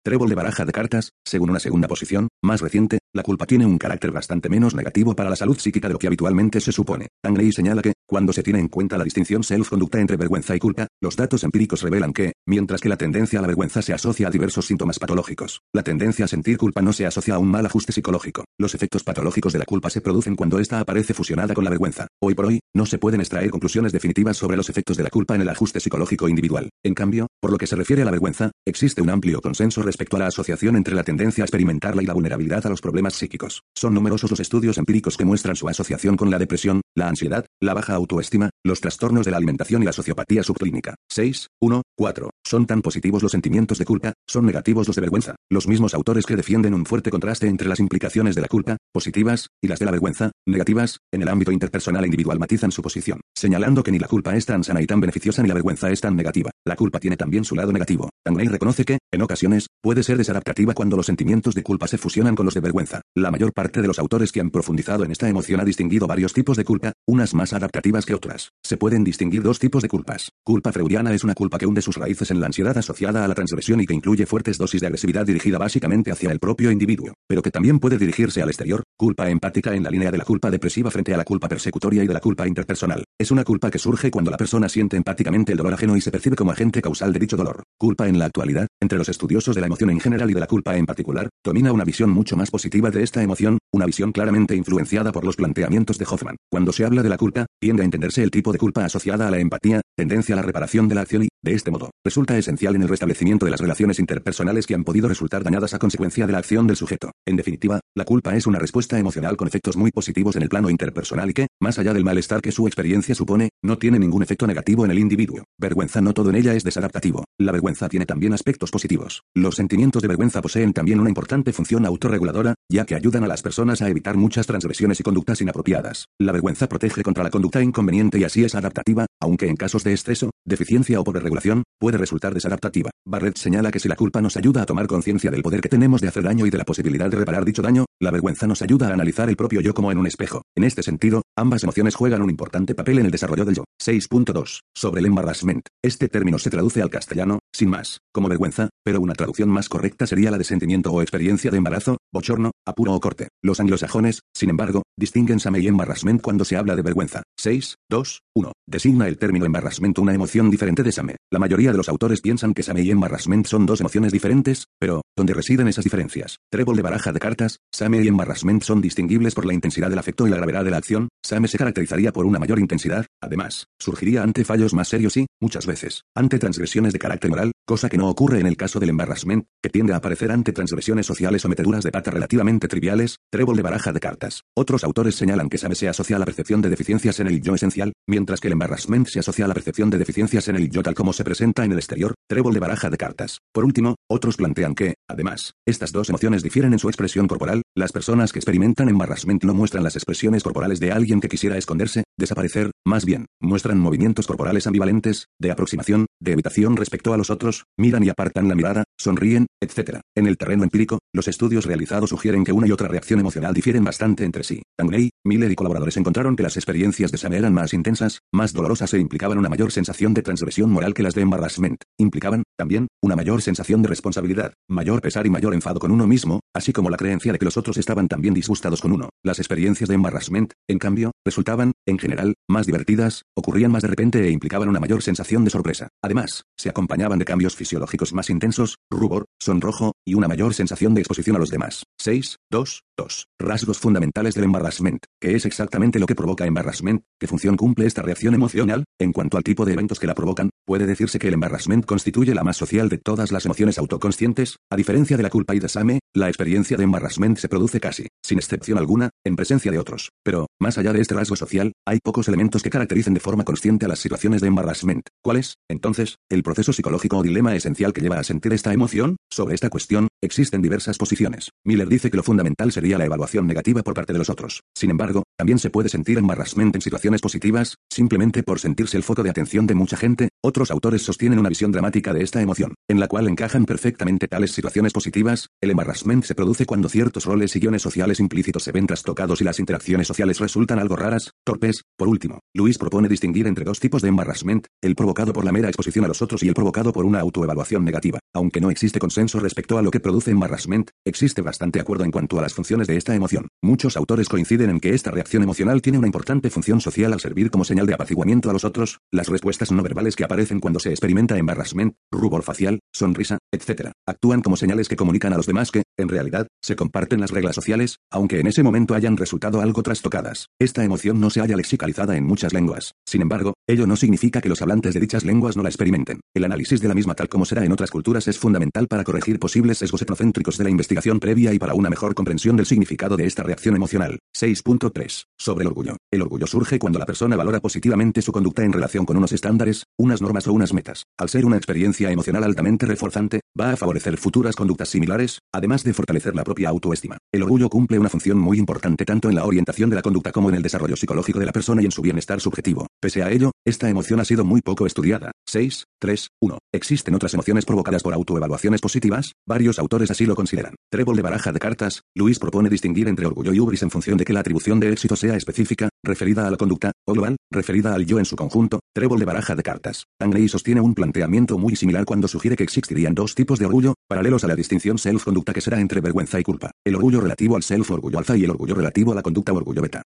trébol 0.03 0.29
de 0.29 0.35
baraja 0.35 0.65
de 0.65 0.71
cartas, 0.71 1.11
según 1.23 1.49
una 1.49 1.59
segunda 1.59 1.87
posición, 1.87 2.29
más 2.41 2.61
reciente, 2.61 2.99
la 3.15 3.23
culpa 3.23 3.45
tiene 3.45 3.65
un 3.65 3.77
carácter 3.77 4.11
bastante 4.11 4.49
menos 4.49 4.75
negativo 4.75 5.15
para 5.15 5.29
la 5.29 5.37
salud 5.37 5.57
psíquica 5.57 5.87
de 5.87 5.93
lo 5.93 5.99
que 5.99 6.07
habitualmente 6.07 6.59
se 6.59 6.73
supone. 6.73 7.07
Tangley 7.23 7.53
señala 7.53 7.81
que, 7.81 7.93
cuando 8.05 8.33
se 8.33 8.43
tiene 8.43 8.59
en 8.59 8.67
cuenta 8.67 8.97
la 8.97 9.05
distinción 9.05 9.41
self-conducta 9.41 10.01
entre 10.01 10.17
vergüenza 10.17 10.53
y 10.53 10.59
culpa, 10.59 10.87
los 11.01 11.15
datos 11.15 11.45
empíricos 11.45 11.81
revelan 11.81 12.11
que, 12.11 12.33
mientras 12.45 12.81
que 12.81 12.89
la 12.89 12.97
tendencia 12.97 13.39
a 13.39 13.41
la 13.41 13.47
vergüenza 13.47 13.81
se 13.81 13.93
asocia 13.93 14.27
a 14.27 14.31
diversos 14.31 14.65
síntomas 14.65 14.99
patológicos, 14.99 15.61
la 15.73 15.81
tendencia 15.81 16.25
a 16.25 16.27
sentir 16.27 16.57
culpa 16.57 16.81
no 16.81 16.91
se 16.91 17.05
asocia 17.05 17.35
a 17.35 17.39
un 17.39 17.47
mal 17.47 17.65
ajuste 17.65 17.93
psicológico. 17.93 18.43
Los 18.59 18.75
efectos 18.75 19.05
patológicos 19.05 19.53
de 19.53 19.59
la 19.59 19.65
culpa 19.65 19.89
se 19.89 20.01
producen 20.01 20.35
cuando 20.35 20.59
ésta 20.59 20.81
aparece 20.81 21.13
fusionada 21.13 21.53
con 21.53 21.63
la 21.63 21.69
vergüenza. 21.69 22.07
Hoy 22.21 22.35
por 22.35 22.47
hoy, 22.47 22.59
no 22.75 22.85
se 22.85 22.97
pueden 22.97 23.21
extraer 23.21 23.49
conclusiones 23.49 23.93
definitivas 23.93 24.35
sobre 24.35 24.57
los 24.57 24.69
efectos 24.69 24.97
de 24.97 25.03
la 25.03 25.09
culpa 25.09 25.35
en 25.35 25.41
el 25.41 25.49
ajuste 25.49 25.79
psicológico 25.79 26.27
individual. 26.27 26.69
En 26.83 26.93
cambio, 26.93 27.27
por 27.39 27.51
lo 27.51 27.57
que 27.57 27.67
se 27.67 27.77
refiere 27.77 28.01
a 28.01 28.05
la 28.05 28.11
vergüenza, 28.11 28.51
existe 28.67 29.01
un 29.01 29.09
amplio 29.09 29.39
consenso 29.39 29.81
respecto 29.81 30.17
a 30.17 30.19
la 30.19 30.27
asociación 30.27 30.75
entre 30.75 30.95
la 30.95 31.03
tendencia 31.03 31.43
a 31.43 31.45
experimentarla 31.45 32.03
y 32.03 32.05
la 32.05 32.13
vulnerabilidad 32.13 32.65
a 32.65 32.69
los 32.69 32.81
problemas 32.81 33.04
psíquicos. 33.13 33.61
Son 33.75 33.93
numerosos 33.93 34.31
los 34.31 34.39
estudios 34.39 34.77
empíricos 34.77 35.17
que 35.17 35.25
muestran 35.25 35.55
su 35.55 35.69
asociación 35.69 36.17
con 36.17 36.31
la 36.31 36.39
depresión, 36.39 36.81
la 36.95 37.07
ansiedad, 37.07 37.45
la 37.61 37.73
baja 37.73 37.93
autoestima, 37.93 38.49
los 38.63 38.81
trastornos 38.81 39.25
de 39.25 39.31
la 39.31 39.37
alimentación 39.37 39.83
y 39.83 39.85
la 39.85 39.93
sociopatía 39.93 40.43
subclínica. 40.43 40.95
6. 41.09 41.47
1. 41.61 41.81
4. 41.97 42.29
Son 42.43 42.65
tan 42.65 42.81
positivos 42.81 43.23
los 43.23 43.31
sentimientos 43.31 43.77
de 43.77 43.85
culpa, 43.85 44.13
son 44.27 44.45
negativos 44.45 44.87
los 44.87 44.95
de 44.95 45.01
vergüenza. 45.01 45.35
Los 45.49 45.67
mismos 45.67 45.93
autores 45.93 46.25
que 46.25 46.35
defienden 46.35 46.73
un 46.73 46.85
fuerte 46.85 47.11
contraste 47.11 47.47
entre 47.47 47.67
las 47.67 47.79
implicaciones 47.79 48.35
de 48.35 48.41
la 48.41 48.47
culpa, 48.47 48.77
positivas, 48.91 49.47
y 49.61 49.67
las 49.67 49.79
de 49.79 49.85
la 49.85 49.91
vergüenza, 49.91 50.31
negativas, 50.47 50.99
en 51.11 51.21
el 51.21 51.27
ámbito 51.27 51.51
interpersonal 51.51 52.03
e 52.03 52.07
individual 52.07 52.39
matizan 52.39 52.71
su 52.71 52.81
posición, 52.81 53.21
señalando 53.35 53.83
que 53.83 53.91
ni 53.91 53.99
la 53.99 54.07
culpa 54.07 54.35
es 54.35 54.45
tan 54.45 54.63
sana 54.63 54.81
y 54.81 54.87
tan 54.87 54.99
beneficiosa 54.99 55.41
ni 55.41 55.47
la 55.47 55.53
vergüenza 55.53 55.89
es 55.91 56.01
tan 56.01 56.15
negativa. 56.15 56.51
La 56.65 56.75
culpa 56.75 56.99
tiene 56.99 57.17
también 57.17 57.43
su 57.43 57.55
lado 57.55 57.71
negativo. 57.71 58.09
Tangley 58.23 58.47
reconoce 58.47 58.85
que, 58.85 58.97
en 59.11 59.21
ocasiones, 59.21 59.67
puede 59.81 60.03
ser 60.03 60.17
desadaptativa 60.17 60.73
cuando 60.73 60.97
los 60.97 61.05
sentimientos 61.05 61.55
de 61.55 61.63
culpa 61.63 61.87
se 61.87 61.97
fusionan 61.97 62.35
con 62.35 62.45
los 62.45 62.53
de 62.53 62.61
vergüenza. 62.61 62.94
La 63.15 63.31
mayor 63.31 63.53
parte 63.53 63.81
de 63.81 63.87
los 63.87 63.99
autores 63.99 64.31
que 64.31 64.41
han 64.41 64.49
profundizado 64.49 65.03
en 65.03 65.11
esta 65.11 65.29
emoción 65.29 65.59
ha 65.59 65.65
distinguido 65.65 66.07
varios 66.07 66.33
tipos 66.33 66.57
de 66.57 66.65
culpa, 66.65 66.93
unas 67.07 67.33
más 67.33 67.53
adaptativas 67.53 68.05
que 68.05 68.13
otras. 68.13 68.49
Se 68.63 68.77
pueden 68.77 69.03
distinguir 69.03 69.41
dos 69.41 69.59
tipos 69.59 69.81
de 69.81 69.89
culpas. 69.89 70.31
Culpa 70.43 70.71
freudiana 70.71 71.13
es 71.13 71.23
una 71.23 71.33
culpa 71.33 71.57
que 71.57 71.65
hunde 71.65 71.81
sus 71.81 71.97
raíces 71.97 72.31
en 72.31 72.39
la 72.39 72.47
ansiedad 72.47 72.77
asociada 72.77 73.23
a 73.23 73.27
la 73.27 73.35
transgresión 73.35 73.81
y 73.81 73.85
que 73.85 73.93
incluye 73.93 74.25
fuertes 74.25 74.57
dosis 74.57 74.81
de 74.81 74.87
agresividad 74.87 75.25
dirigida 75.25 75.57
básicamente 75.57 76.11
hacia 76.11 76.31
el 76.31 76.39
propio 76.39 76.71
individuo, 76.71 77.13
pero 77.27 77.41
que 77.41 77.51
también 77.51 77.79
puede 77.79 77.97
dirigirse 77.97 78.41
al 78.41 78.49
exterior. 78.49 78.83
Culpa 78.97 79.29
empática 79.29 79.73
en 79.75 79.83
la 79.83 79.89
línea 79.89 80.11
de 80.11 80.17
la 80.17 80.25
culpa 80.25 80.51
depresiva 80.51 80.91
frente 80.91 81.13
a 81.13 81.17
la 81.17 81.23
culpa 81.23 81.47
persecutoria 81.47 82.03
y 82.03 82.07
de 82.07 82.13
la 82.13 82.19
culpa 82.19 82.47
interpersonal. 82.47 83.03
Es 83.19 83.31
una 83.31 83.43
culpa 83.43 83.71
que 83.71 83.79
surge 83.79 84.11
cuando 84.11 84.31
la 84.31 84.37
persona 84.37 84.69
siente 84.69 84.97
empáticamente 84.97 85.51
el 85.51 85.57
dolor 85.57 85.73
ajeno 85.73 85.95
y 85.95 86.01
se 86.01 86.11
percibe 86.11 86.35
como 86.35 86.51
agente 86.51 86.81
causal 86.81 87.13
de 87.13 87.19
dicho 87.19 87.37
dolor. 87.37 87.63
Culpa 87.77 88.07
en 88.07 88.19
la 88.19 88.25
actualidad, 88.25 88.67
entre 88.81 88.97
los 88.97 89.09
estudiosos 89.09 89.55
de 89.55 89.61
la 89.61 89.67
emoción 89.67 89.89
en 89.89 89.99
general 89.99 90.29
y 90.29 90.33
de 90.33 90.39
la 90.39 90.47
culpa 90.47 90.75
en 90.75 90.85
particular, 90.85 91.29
domina 91.43 91.71
una 91.71 91.83
visión 91.83 92.09
mucho 92.09 92.35
más 92.35 92.51
positiva 92.51 92.84
de 92.91 93.03
esta 93.03 93.21
emoción, 93.21 93.57
una 93.73 93.85
visión 93.85 94.11
claramente 94.11 94.55
influenciada 94.55 95.11
por 95.11 95.25
los 95.25 95.35
planteamientos 95.35 95.97
de 95.97 96.05
Hoffman. 96.09 96.37
Cuando 96.51 96.71
se 96.71 96.85
habla 96.85 97.03
de 97.03 97.09
la 97.09 97.17
culpa, 97.17 97.45
tiende 97.59 97.81
a 97.81 97.85
entenderse 97.85 98.23
el 98.23 98.31
tipo 98.31 98.51
de 98.51 98.59
culpa 98.59 98.85
asociada 98.85 99.27
a 99.27 99.31
la 99.31 99.39
empatía, 99.39 99.81
tendencia 99.97 100.33
a 100.33 100.37
la 100.37 100.41
reparación 100.41 100.87
de 100.87 100.95
la 100.95 101.01
acción 101.01 101.23
y, 101.23 101.27
de 101.45 101.53
este 101.53 101.69
modo, 101.69 101.91
resulta 102.03 102.35
esencial 102.37 102.75
en 102.75 102.81
el 102.81 102.89
restablecimiento 102.89 103.45
de 103.45 103.51
las 103.51 103.61
relaciones 103.61 103.99
interpersonales 103.99 104.65
que 104.65 104.73
han 104.73 104.83
podido 104.83 105.07
resultar 105.07 105.43
dañadas 105.43 105.75
a 105.75 105.79
consecuencia 105.79 106.25
de 106.25 106.33
la 106.33 106.39
acción 106.39 106.65
del 106.65 106.75
sujeto. 106.75 107.11
En 107.23 107.35
definitiva, 107.35 107.79
la 107.95 108.03
culpa 108.03 108.35
es 108.35 108.47
una 108.47 108.57
respuesta 108.57 108.97
emocional 108.97 109.37
con 109.37 109.47
efectos 109.47 109.77
muy 109.77 109.91
positivos 109.91 110.35
en 110.35 110.41
el 110.41 110.49
plano 110.49 110.71
interpersonal 110.71 111.29
y 111.29 111.33
que, 111.33 111.47
más 111.61 111.77
allá 111.77 111.93
del 111.93 112.03
malestar 112.03 112.41
que 112.41 112.51
su 112.51 112.65
experiencia 112.65 113.13
supone, 113.13 113.49
no 113.63 113.77
tiene 113.77 113.99
ningún 113.99 114.23
efecto 114.23 114.47
negativo 114.47 114.85
en 114.85 114.91
el 114.91 114.97
individuo. 114.97 115.43
Vergüenza 115.59 116.01
no 116.01 116.13
todo 116.15 116.31
en 116.31 116.35
ella 116.35 116.55
es 116.55 116.63
desadaptativo. 116.63 117.23
La 117.37 117.51
vergüenza 117.51 117.89
tiene 117.89 118.07
también 118.07 118.33
aspectos 118.33 118.71
positivos. 118.71 119.21
Los 119.35 119.55
sentimientos 119.55 120.01
de 120.01 120.07
vergüenza 120.07 120.41
poseen 120.41 120.73
también 120.73 120.99
una 120.99 121.09
importante 121.09 121.53
función 121.53 121.85
autorreguladora, 121.85 122.55
ya 122.71 122.85
que 122.85 122.95
ayudan 122.95 123.23
a 123.23 123.27
las 123.27 123.43
personas 123.43 123.83
a 123.83 123.89
evitar 123.89 124.17
muchas 124.17 124.47
transgresiones 124.47 124.99
y 124.99 125.03
conductas 125.03 125.41
inapropiadas. 125.41 126.07
La 126.19 126.31
vergüenza 126.31 126.67
protege 126.67 127.03
contra 127.03 127.23
la 127.23 127.29
conducta 127.29 127.61
inconveniente 127.61 128.17
y 128.17 128.23
así 128.23 128.43
es 128.43 128.55
adaptativa, 128.55 129.05
aunque 129.25 129.47
en 129.47 129.55
casos 129.55 129.83
de 129.83 129.91
exceso, 129.91 130.29
deficiencia 130.45 131.01
o 131.01 131.03
regulación, 131.11 131.63
puede 131.79 131.97
resultar 131.97 132.33
desadaptativa. 132.33 132.91
Barrett 133.07 133.37
señala 133.37 133.71
que 133.71 133.79
si 133.79 133.89
la 133.89 133.95
culpa 133.95 134.21
nos 134.21 134.37
ayuda 134.37 134.61
a 134.61 134.65
tomar 134.65 134.87
conciencia 134.87 135.31
del 135.31 135.41
poder 135.41 135.61
que 135.61 135.69
tenemos 135.69 135.99
de 135.99 136.07
hacer 136.07 136.23
daño 136.23 136.45
y 136.45 136.51
de 136.51 136.57
la 136.57 136.63
posibilidad 136.63 137.09
de 137.09 137.17
reparar 137.17 137.43
dicho 137.43 137.61
daño, 137.61 137.85
la 137.99 138.11
vergüenza 138.11 138.45
nos 138.45 138.61
ayuda 138.61 138.89
a 138.89 138.93
analizar 138.93 139.27
el 139.29 139.35
propio 139.35 139.61
yo 139.61 139.73
como 139.73 139.91
en 139.91 139.97
un 139.97 140.05
espejo. 140.05 140.43
En 140.55 140.63
este 140.63 140.83
sentido, 140.83 141.23
ambas 141.35 141.63
emociones 141.63 141.95
juegan 141.95 142.21
un 142.21 142.29
importante 142.29 142.75
papel 142.75 142.99
en 142.99 143.05
el 143.05 143.11
desarrollo 143.11 143.45
del 143.45 143.55
yo. 143.55 143.63
6.2. 143.83 144.59
Sobre 144.75 144.99
el 144.99 145.07
embarrassment. 145.07 145.65
Este 145.83 146.07
término 146.07 146.37
se 146.37 146.49
traduce 146.49 146.81
al 146.81 146.89
castellano, 146.89 147.39
sin 147.51 147.69
más, 147.69 147.99
como 148.13 148.29
vergüenza, 148.29 148.69
pero 148.83 149.01
una 149.01 149.15
traducción 149.15 149.49
más 149.49 149.69
correcta 149.69 150.05
sería 150.05 150.31
la 150.31 150.37
de 150.37 150.43
sentimiento 150.43 150.91
o 150.91 151.01
experiencia 151.01 151.49
de 151.49 151.57
embarazo, 151.57 151.97
bochorno, 152.15 152.51
apuro 152.65 152.93
o 152.93 152.99
corte. 152.99 153.27
Los 153.43 153.59
anglosajones, 153.59 154.21
sin 154.33 154.49
embargo, 154.49 154.83
distinguen 154.97 155.39
same 155.39 155.59
y 155.59 155.67
embarrassment 155.67 156.21
cuando 156.21 156.45
se 156.45 156.55
habla 156.55 156.75
de 156.75 156.81
vergüenza. 156.81 157.23
6, 157.37 157.75
2, 157.91 158.21
1. 158.35 158.51
Designa 158.67 159.07
el 159.07 159.17
término 159.17 159.45
embarrassment 159.45 159.99
una 159.99 160.13
emoción 160.13 160.49
diferente 160.49 160.81
de 160.81 160.91
same. 160.91 161.17
La 161.31 161.39
mayoría 161.39 161.71
de 161.71 161.77
los 161.77 161.89
autores 161.89 162.21
piensan 162.21 162.53
que 162.53 162.63
same 162.63 162.81
y 162.81 162.89
embarrassment 162.89 163.45
son 163.45 163.65
dos 163.65 163.81
emociones 163.81 164.11
diferentes, 164.11 164.65
pero, 164.79 165.01
¿dónde 165.15 165.33
residen 165.33 165.67
esas 165.67 165.83
diferencias? 165.83 166.37
Trébol 166.49 166.77
de 166.77 166.81
baraja 166.81 167.11
de 167.11 167.19
cartas, 167.19 167.59
same 167.71 168.01
y 168.01 168.07
embarrassment 168.07 168.63
son 168.63 168.81
distinguibles 168.81 169.35
por 169.35 169.45
la 169.45 169.53
intensidad 169.53 169.89
del 169.89 169.99
afecto 169.99 170.25
y 170.25 170.29
la 170.29 170.37
gravedad 170.37 170.63
de 170.63 170.71
la 170.71 170.77
acción, 170.77 171.09
same 171.23 171.47
se 171.47 171.57
caracterizaría 171.57 172.13
por 172.13 172.25
una 172.25 172.39
mayor 172.39 172.59
intensidad, 172.59 173.05
además, 173.21 173.65
surgiría 173.79 174.23
ante 174.23 174.45
fallos 174.45 174.73
más 174.73 174.87
serios 174.87 175.17
y, 175.17 175.27
muchas 175.41 175.65
veces, 175.65 176.03
ante 176.15 176.39
transgresiones 176.39 176.93
de 176.93 176.99
carácter 176.99 177.29
moral, 177.29 177.51
cosa 177.67 177.89
que 177.89 177.97
no 177.97 178.09
ocurre 178.09 178.39
en 178.39 178.47
el 178.47 178.57
caso 178.57 178.79
del 178.79 178.89
embarrassment, 178.89 179.45
que 179.61 179.69
tiende 179.69 179.93
a 179.93 179.97
aparecer 179.97 180.31
ante 180.31 180.53
transgresiones 180.53 181.05
sociales 181.05 181.43
o 181.43 181.49
meteduras 181.49 181.83
de 181.83 181.91
pata 181.91 182.04
relativamente 182.11 182.67
triviales, 182.67 183.17
trébol 183.31 183.55
de 183.55 183.63
baraja 183.63 183.91
de 183.91 183.99
cartas. 183.99 184.41
Otros 184.55 184.83
autores 184.83 185.15
señalan 185.15 185.49
que 185.49 185.57
same 185.57 185.75
se 185.75 185.89
asocia 185.89 186.15
a 186.15 186.19
la 186.19 186.25
percepción 186.25 186.61
de 186.61 186.69
deficiencias 186.69 187.19
en 187.19 187.27
el 187.27 187.41
yo 187.41 187.55
esencial, 187.55 187.93
mientras 188.07 188.39
que 188.39 188.47
el 188.47 188.53
embarrassment 188.53 189.07
se 189.07 189.19
asocia 189.19 189.45
a 189.45 189.47
la 189.47 189.53
percepción 189.53 189.89
de 189.89 189.97
deficiencias 189.97 190.47
en 190.47 190.55
el 190.55 190.69
yo 190.69 190.83
tal 190.83 190.95
como 190.95 191.13
se 191.13 191.23
presenta 191.23 191.65
en 191.65 191.71
el 191.71 191.77
exterior, 191.77 192.15
trébol 192.27 192.53
de 192.53 192.59
baraja 192.59 192.89
de 192.89 192.97
cartas. 192.97 193.39
Por 193.53 193.65
último, 193.65 193.95
otros 194.09 194.37
plantean 194.37 194.75
que, 194.75 194.95
además, 195.09 195.53
estas 195.65 195.91
dos 195.91 196.09
emociones 196.09 196.43
difieren 196.43 196.73
en 196.73 196.79
su 196.79 196.89
expresión 196.89 197.27
corporal, 197.27 197.63
las 197.75 197.91
personas 197.91 198.31
que 198.31 198.39
experimentan 198.39 198.89
embarrassment 198.89 199.43
no 199.43 199.53
muestran 199.53 199.83
las 199.83 199.95
expresiones 199.95 200.43
corporales 200.43 200.79
de 200.79 200.91
alguien 200.91 201.19
que 201.19 201.29
quisiera 201.29 201.57
esconderse, 201.57 202.03
desaparecer, 202.17 202.71
más 202.85 203.05
bien, 203.05 203.25
muestran 203.41 203.79
movimientos 203.79 204.27
corporales 204.27 204.67
ambivalentes, 204.67 205.27
de 205.39 205.51
aproximación, 205.51 206.05
de 206.21 206.31
evitación 206.33 206.77
respecto 206.77 207.13
a 207.13 207.17
los 207.17 207.29
otros, 207.29 207.65
miran 207.77 208.03
y 208.03 208.09
apartan 208.09 208.47
la 208.47 208.55
mirada, 208.55 208.83
sonríen, 208.97 209.47
etc. 209.61 209.99
En 210.15 210.27
el 210.27 210.37
terreno 210.37 210.63
empírico, 210.63 210.99
los 211.13 211.27
estudios 211.27 211.65
realizados 211.65 212.09
sugieren 212.09 212.43
que 212.43 212.51
una 212.51 212.67
y 212.67 212.71
otra 212.71 212.87
reacción 212.87 213.19
emocional 213.19 213.53
difieren 213.53 213.83
bastante 213.83 214.23
entre 214.23 214.43
sí. 214.43 214.61
Tangley, 214.77 215.09
Miller 215.25 215.51
y 215.51 215.55
colaboradores 215.55 215.97
encontraron 215.97 216.35
que 216.35 216.43
las 216.43 216.55
experiencias 216.55 217.11
de 217.11 217.17
Sam 217.17 217.33
eran 217.33 217.53
más 217.53 217.73
intensas, 217.73 217.94
más 218.33 218.53
dolorosas 218.53 218.93
e 218.93 218.99
implicaban 218.99 219.37
una 219.37 219.49
mayor 219.49 219.71
sensación 219.71 220.13
de 220.13 220.21
transgresión 220.21 220.71
moral 220.71 220.93
que 220.93 221.03
las 221.03 221.13
de 221.13 221.21
embarrassment. 221.21 221.81
Implicaban, 221.97 222.43
también, 222.57 222.87
una 223.01 223.15
mayor 223.15 223.41
sensación 223.41 223.81
de 223.81 223.89
responsabilidad, 223.89 224.53
mayor 224.69 225.01
pesar 225.01 225.25
y 225.25 225.29
mayor 225.29 225.53
enfado 225.53 225.79
con 225.79 225.91
uno 225.91 226.07
mismo, 226.07 226.39
así 226.55 226.73
como 226.73 226.89
la 226.89 226.97
creencia 226.97 227.33
de 227.33 227.37
que 227.37 227.45
los 227.45 227.57
otros 227.57 227.77
estaban 227.77 228.07
también 228.07 228.33
disgustados 228.33 228.81
con 228.81 228.93
uno. 228.93 229.09
Las 229.23 229.39
experiencias 229.39 229.89
de 229.89 229.95
embarrassment, 229.95 230.53
en 230.67 230.79
cambio, 230.79 231.11
resultaban, 231.25 231.73
en 231.85 231.99
general, 231.99 232.35
más 232.49 232.65
divertidas, 232.65 233.23
ocurrían 233.35 233.71
más 233.71 233.83
de 233.83 233.89
repente 233.89 234.25
e 234.25 234.31
implicaban 234.31 234.69
una 234.69 234.79
mayor 234.79 235.03
sensación 235.03 235.43
de 235.43 235.51
sorpresa. 235.51 235.89
Además, 236.01 236.43
se 236.57 236.69
acompañaban 236.69 237.19
de 237.19 237.25
cambios 237.25 237.55
fisiológicos 237.55 238.13
más 238.13 238.29
intensos, 238.29 238.77
rubor, 238.89 239.25
sonrojo, 239.39 239.91
y 240.07 240.13
una 240.13 240.27
mayor 240.27 240.53
sensación 240.53 240.93
de 240.93 241.01
exposición 241.01 241.35
a 241.35 241.39
los 241.39 241.49
demás. 241.49 241.83
6, 241.99 242.37
2, 242.49 242.83
2. 242.97 243.27
Rasgos 243.39 243.79
fundamentales 243.79 244.35
del 244.35 244.45
embarrassment, 244.45 245.03
que 245.19 245.35
es 245.35 245.45
exactamente 245.45 245.99
lo 245.99 246.05
que 246.05 246.15
provoca 246.15 246.45
embarrassment, 246.45 247.01
qué 247.19 247.27
función 247.27 247.57
cumple 247.57 247.85
esta 247.85 248.01
reacción 248.01 248.33
emocional, 248.33 248.85
en 248.99 249.11
cuanto 249.11 249.37
al 249.37 249.43
tipo 249.43 249.65
de 249.65 249.73
eventos 249.73 249.99
que 249.99 250.07
la 250.07 250.15
provocan, 250.15 250.49
puede 250.65 250.85
decirse 250.85 251.19
que 251.19 251.27
el 251.27 251.35
embarrassment 251.35 251.85
constituye 251.85 252.33
la 252.33 252.43
más 252.43 252.57
social 252.57 252.89
de 252.89 252.97
todas 252.97 253.31
las 253.31 253.45
emociones 253.45 253.77
autoconscientes, 253.77 254.57
a 254.69 254.75
diferencia 254.75 255.15
de 255.17 255.23
la 255.23 255.29
culpa 255.29 255.55
y 255.55 255.59
de 255.59 255.69
Same, 255.69 255.99
la 256.13 256.27
experiencia 256.27 256.77
de 256.77 256.83
embarrassment 256.83 257.37
se 257.37 257.49
produce 257.49 257.79
casi, 257.79 258.07
sin 258.23 258.39
excepción 258.39 258.77
alguna, 258.77 259.11
en 259.23 259.35
presencia 259.35 259.71
de 259.71 259.79
otros. 259.79 260.09
Pero, 260.23 260.47
más 260.59 260.77
allá 260.77 260.93
de 260.93 261.01
este 261.01 261.15
rasgo 261.15 261.35
social, 261.35 261.73
hay 261.85 261.99
pocos 262.03 262.27
elementos 262.27 262.63
que 262.63 262.69
caractericen 262.69 263.13
de 263.13 263.19
forma 263.19 263.43
consciente 263.43 263.85
a 263.85 263.89
las 263.89 263.99
situaciones 263.99 264.41
de 264.41 264.47
embarrassment. 264.47 265.07
¿Cuál 265.23 265.37
es, 265.37 265.55
entonces, 265.69 266.15
el 266.29 266.43
proceso 266.43 266.73
psicológico 266.73 267.17
o 267.17 267.23
dilema 267.23 267.55
esencial 267.55 267.93
que 267.93 268.01
lleva 268.01 268.19
a 268.19 268.23
sentir 268.23 268.53
esta 268.53 268.73
emoción? 268.73 269.17
Sobre 269.29 269.55
esta 269.55 269.69
cuestión, 269.69 270.07
existen 270.23 270.61
diversas 270.61 270.97
posiciones. 270.97 271.49
Miller 271.63 271.87
dice 271.87 272.09
que 272.09 272.17
lo 272.17 272.23
fundamental 272.23 272.71
sería 272.71 272.97
la 272.97 273.05
evaluación 273.05 273.45
negativa 273.45 273.83
por 273.83 273.93
parte 273.93 274.13
de 274.13 274.19
los 274.19 274.29
otros. 274.29 274.61
Sin 274.73 274.89
embargo, 274.89 275.23
También 275.37 275.59
se 275.59 275.69
puede 275.69 275.89
sentir 275.89 276.17
embarrassment 276.17 276.75
en 276.75 276.81
situaciones 276.81 277.19
positivas, 277.19 277.75
simplemente 277.89 278.41
por 278.41 278.59
sentirse 278.59 278.95
el 278.95 279.03
foco 279.03 279.21
de 279.21 279.29
atención 279.29 279.67
de 279.67 279.75
mucha 279.75 279.97
gente. 279.97 280.29
Otros 280.41 280.71
autores 280.71 281.01
sostienen 281.01 281.39
una 281.39 281.49
visión 281.49 281.73
dramática 281.73 282.13
de 282.13 282.23
esta 282.23 282.41
emoción, 282.41 282.73
en 282.87 283.01
la 283.01 283.09
cual 283.09 283.27
encajan 283.27 283.65
perfectamente 283.65 284.29
tales 284.29 284.51
situaciones 284.51 284.93
positivas. 284.93 285.49
El 285.59 285.71
embarrassment 285.71 286.23
se 286.23 286.35
produce 286.35 286.65
cuando 286.65 286.87
ciertos 286.87 287.25
roles 287.25 287.53
y 287.55 287.59
guiones 287.59 287.81
sociales 287.81 288.21
implícitos 288.21 288.63
se 288.63 288.71
ven 288.71 288.87
trastocados 288.87 289.41
y 289.41 289.43
las 289.43 289.59
interacciones 289.59 290.07
sociales 290.07 290.39
resultan 290.39 290.79
algo 290.79 290.95
raras, 290.95 291.31
torpes. 291.43 291.83
Por 291.97 292.07
último, 292.07 292.39
Luis 292.53 292.77
propone 292.77 293.09
distinguir 293.09 293.47
entre 293.47 293.65
dos 293.65 293.81
tipos 293.81 294.01
de 294.01 294.07
embarrassment, 294.07 294.67
el 294.81 294.95
provocado 294.95 295.33
por 295.33 295.43
la 295.43 295.51
mera 295.51 295.67
exposición 295.67 296.05
a 296.05 296.07
los 296.07 296.21
otros 296.21 296.43
y 296.43 296.47
el 296.47 296.53
provocado 296.53 296.93
por 296.93 297.03
una 297.03 297.19
autoevaluación 297.19 297.83
negativa. 297.83 298.19
Aunque 298.33 298.61
no 298.61 298.69
existe 298.69 298.99
consenso 298.99 299.39
respecto 299.39 299.77
a 299.77 299.81
lo 299.81 299.91
que 299.91 299.99
produce 299.99 300.31
embarrassment, 300.31 300.91
existe 301.05 301.41
bastante 301.41 301.81
acuerdo 301.81 302.05
en 302.05 302.11
cuanto 302.11 302.39
a 302.39 302.41
las 302.41 302.53
funciones 302.53 302.87
de 302.87 302.95
esta 302.95 303.15
emoción. 303.15 303.47
Muchos 303.61 303.97
autores 303.97 304.29
coinciden 304.29 304.69
en 304.69 304.79
que 304.79 304.93
esta 304.93 305.11
emocional 305.33 305.81
tiene 305.81 305.97
una 305.97 306.07
importante 306.07 306.49
función 306.49 306.81
social 306.81 307.11
al 307.13 307.19
servir 307.19 307.51
como 307.51 307.65
señal 307.65 307.85
de 307.85 307.93
apaciguamiento 307.93 308.49
a 308.49 308.53
los 308.53 308.63
otros, 308.63 308.99
las 309.11 309.27
respuestas 309.27 309.71
no 309.71 309.83
verbales 309.83 310.15
que 310.15 310.23
aparecen 310.23 310.59
cuando 310.59 310.79
se 310.79 310.89
experimenta 310.89 311.37
embarrassment, 311.37 311.95
rubor 312.11 312.43
facial, 312.43 312.79
sonrisa, 312.93 313.39
etc., 313.51 313.91
actúan 314.07 314.41
como 314.41 314.55
señales 314.55 314.87
que 314.87 314.95
comunican 314.95 315.33
a 315.33 315.37
los 315.37 315.45
demás 315.45 315.71
que, 315.71 315.83
en 315.97 316.09
realidad, 316.09 316.47
se 316.61 316.75
comparten 316.75 317.19
las 317.19 317.31
reglas 317.31 317.55
sociales, 317.55 317.97
aunque 318.11 318.39
en 318.39 318.47
ese 318.47 318.63
momento 318.63 318.95
hayan 318.95 319.17
resultado 319.17 319.61
algo 319.61 319.83
trastocadas. 319.83 320.47
Esta 320.59 320.83
emoción 320.83 321.19
no 321.19 321.29
se 321.29 321.41
haya 321.41 321.57
lexicalizada 321.57 322.15
en 322.15 322.25
muchas 322.25 322.53
lenguas. 322.53 322.93
Sin 323.05 323.21
embargo, 323.21 323.53
ello 323.67 323.87
no 323.87 323.95
significa 323.95 324.41
que 324.41 324.49
los 324.49 324.61
hablantes 324.61 324.93
de 324.93 324.99
dichas 324.99 325.25
lenguas 325.25 325.57
no 325.57 325.63
la 325.63 325.69
experimenten. 325.69 326.21
El 326.33 326.45
análisis 326.45 326.81
de 326.81 326.87
la 326.87 326.93
misma 326.93 327.15
tal 327.15 327.29
como 327.29 327.45
será 327.45 327.65
en 327.65 327.71
otras 327.71 327.91
culturas 327.91 328.27
es 328.27 328.37
fundamental 328.37 328.87
para 328.87 329.03
corregir 329.03 329.39
posibles 329.39 329.77
sesgos 329.77 330.01
etnocéntricos 330.01 330.57
de 330.57 330.63
la 330.63 330.69
investigación 330.69 331.19
previa 331.19 331.53
y 331.53 331.59
para 331.59 331.73
una 331.73 331.89
mejor 331.89 332.15
comprensión 332.15 332.55
del 332.55 332.65
significado 332.65 333.17
de 333.17 333.25
esta 333.25 333.43
reacción 333.43 333.75
emocional. 333.75 334.19
6.3. 334.37 335.14
Sobre 335.37 335.63
el 335.63 335.67
orgullo. 335.67 335.97
El 336.11 336.21
orgullo 336.21 336.47
surge 336.47 336.79
cuando 336.79 336.99
la 336.99 337.05
persona 337.05 337.35
valora 337.35 337.59
positivamente 337.59 338.21
su 338.21 338.31
conducta 338.31 338.63
en 338.63 338.73
relación 338.73 339.05
con 339.05 339.17
unos 339.17 339.31
estándares, 339.31 339.83
unas 339.97 340.21
normas 340.21 340.47
o 340.47 340.53
unas 340.53 340.73
metas. 340.73 341.05
Al 341.17 341.29
ser 341.29 341.45
una 341.45 341.57
experiencia 341.57 342.11
emocional 342.11 342.43
altamente 342.43 342.85
reforzante, 342.85 343.41
va 343.59 343.71
a 343.71 343.77
favorecer 343.77 344.17
futuras 344.17 344.55
conductas 344.55 344.89
similares, 344.89 345.39
además 345.53 345.83
de 345.83 345.93
fortalecer 345.93 346.35
la 346.35 346.43
propia 346.43 346.69
autoestima. 346.69 347.17
El 347.31 347.43
orgullo 347.43 347.69
cumple 347.69 347.99
una 347.99 348.09
función 348.09 348.37
muy 348.37 348.57
importante 348.57 349.05
tanto 349.05 349.29
en 349.29 349.35
la 349.35 349.45
orientación 349.45 349.89
de 349.89 349.97
la 349.97 350.01
conducta 350.01 350.31
como 350.31 350.49
en 350.49 350.55
el 350.55 350.63
desarrollo 350.63 350.95
psicológico 350.95 351.39
de 351.39 351.45
la 351.45 351.51
persona 351.51 351.81
y 351.81 351.85
en 351.85 351.91
su 351.91 352.01
bienestar 352.01 352.41
subjetivo. 352.41 352.87
Pese 353.05 353.21
a 353.21 353.29
ello, 353.29 353.51
esta 353.63 353.87
emoción 353.87 354.19
ha 354.19 354.25
sido 354.25 354.43
muy 354.43 354.61
poco 354.61 354.87
estudiada. 354.87 355.29
6, 355.45 355.83
3, 355.99 356.29
1. 356.41 356.57
¿Existen 356.73 357.13
otras 357.13 357.35
emociones 357.35 357.63
provocadas 357.63 358.01
por 358.01 358.15
autoevaluaciones 358.15 358.81
positivas? 358.81 359.33
Varios 359.47 359.77
autores 359.77 360.09
así 360.09 360.25
lo 360.25 360.33
consideran. 360.33 360.73
Trébol 360.89 361.15
de 361.15 361.21
baraja 361.21 361.51
de 361.51 361.59
cartas, 361.59 362.01
Luis 362.15 362.39
propone 362.39 362.67
distinguir 362.67 363.07
entre 363.07 363.27
orgullo 363.27 363.53
y 363.53 363.59
ubris 363.59 363.83
en 363.83 363.91
función 363.91 364.17
de 364.17 364.25
que 364.25 364.33
la 364.33 364.39
atribución 364.39 364.79
de 364.79 364.91
éxito 364.91 365.15
sea 365.15 365.35
específica, 365.35 365.89
referida 366.03 366.47
a 366.47 366.49
la 366.49 366.57
conducta, 366.57 366.93
o 367.05 367.13
global, 367.13 367.35
referida 367.51 367.93
al 367.93 368.07
yo 368.07 368.17
en 368.17 368.25
su 368.25 368.35
conjunto. 368.35 368.79
Trébol 368.91 369.19
de 369.19 369.25
baraja 369.25 369.55
de 369.55 369.61
cartas. 369.61 370.05
Tangley 370.17 370.47
sostiene 370.47 370.81
un 370.81 370.95
planteamiento 370.95 371.59
muy 371.59 371.75
similar 371.75 372.05
cuando 372.05 372.27
sugiere 372.27 372.55
que 372.55 372.63
existirían 372.63 373.13
dos 373.13 373.35
tipos 373.35 373.59
de 373.59 373.67
orgullo, 373.67 373.93
paralelos 374.07 374.43
a 374.45 374.47
la 374.47 374.55
distinción 374.55 374.97
self-conducta 374.97 375.53
que 375.53 375.61
será 375.61 375.79
entre 375.79 376.01
vergüenza 376.01 376.39
y 376.39 376.43
culpa. 376.43 376.71
El 376.83 376.95
orgullo 376.95 377.21
relativo 377.21 377.55
al 377.55 377.61
self 377.61 377.91
orgullo 377.91 378.17
alfa 378.17 378.35
y 378.35 378.45
el 378.45 378.49
orgullo 378.49 378.73
relativo 378.73 379.11
a 379.11 379.15
la 379.15 379.21
conducta 379.21 379.53
orgullo 379.53 379.83
beta. 379.83 380.01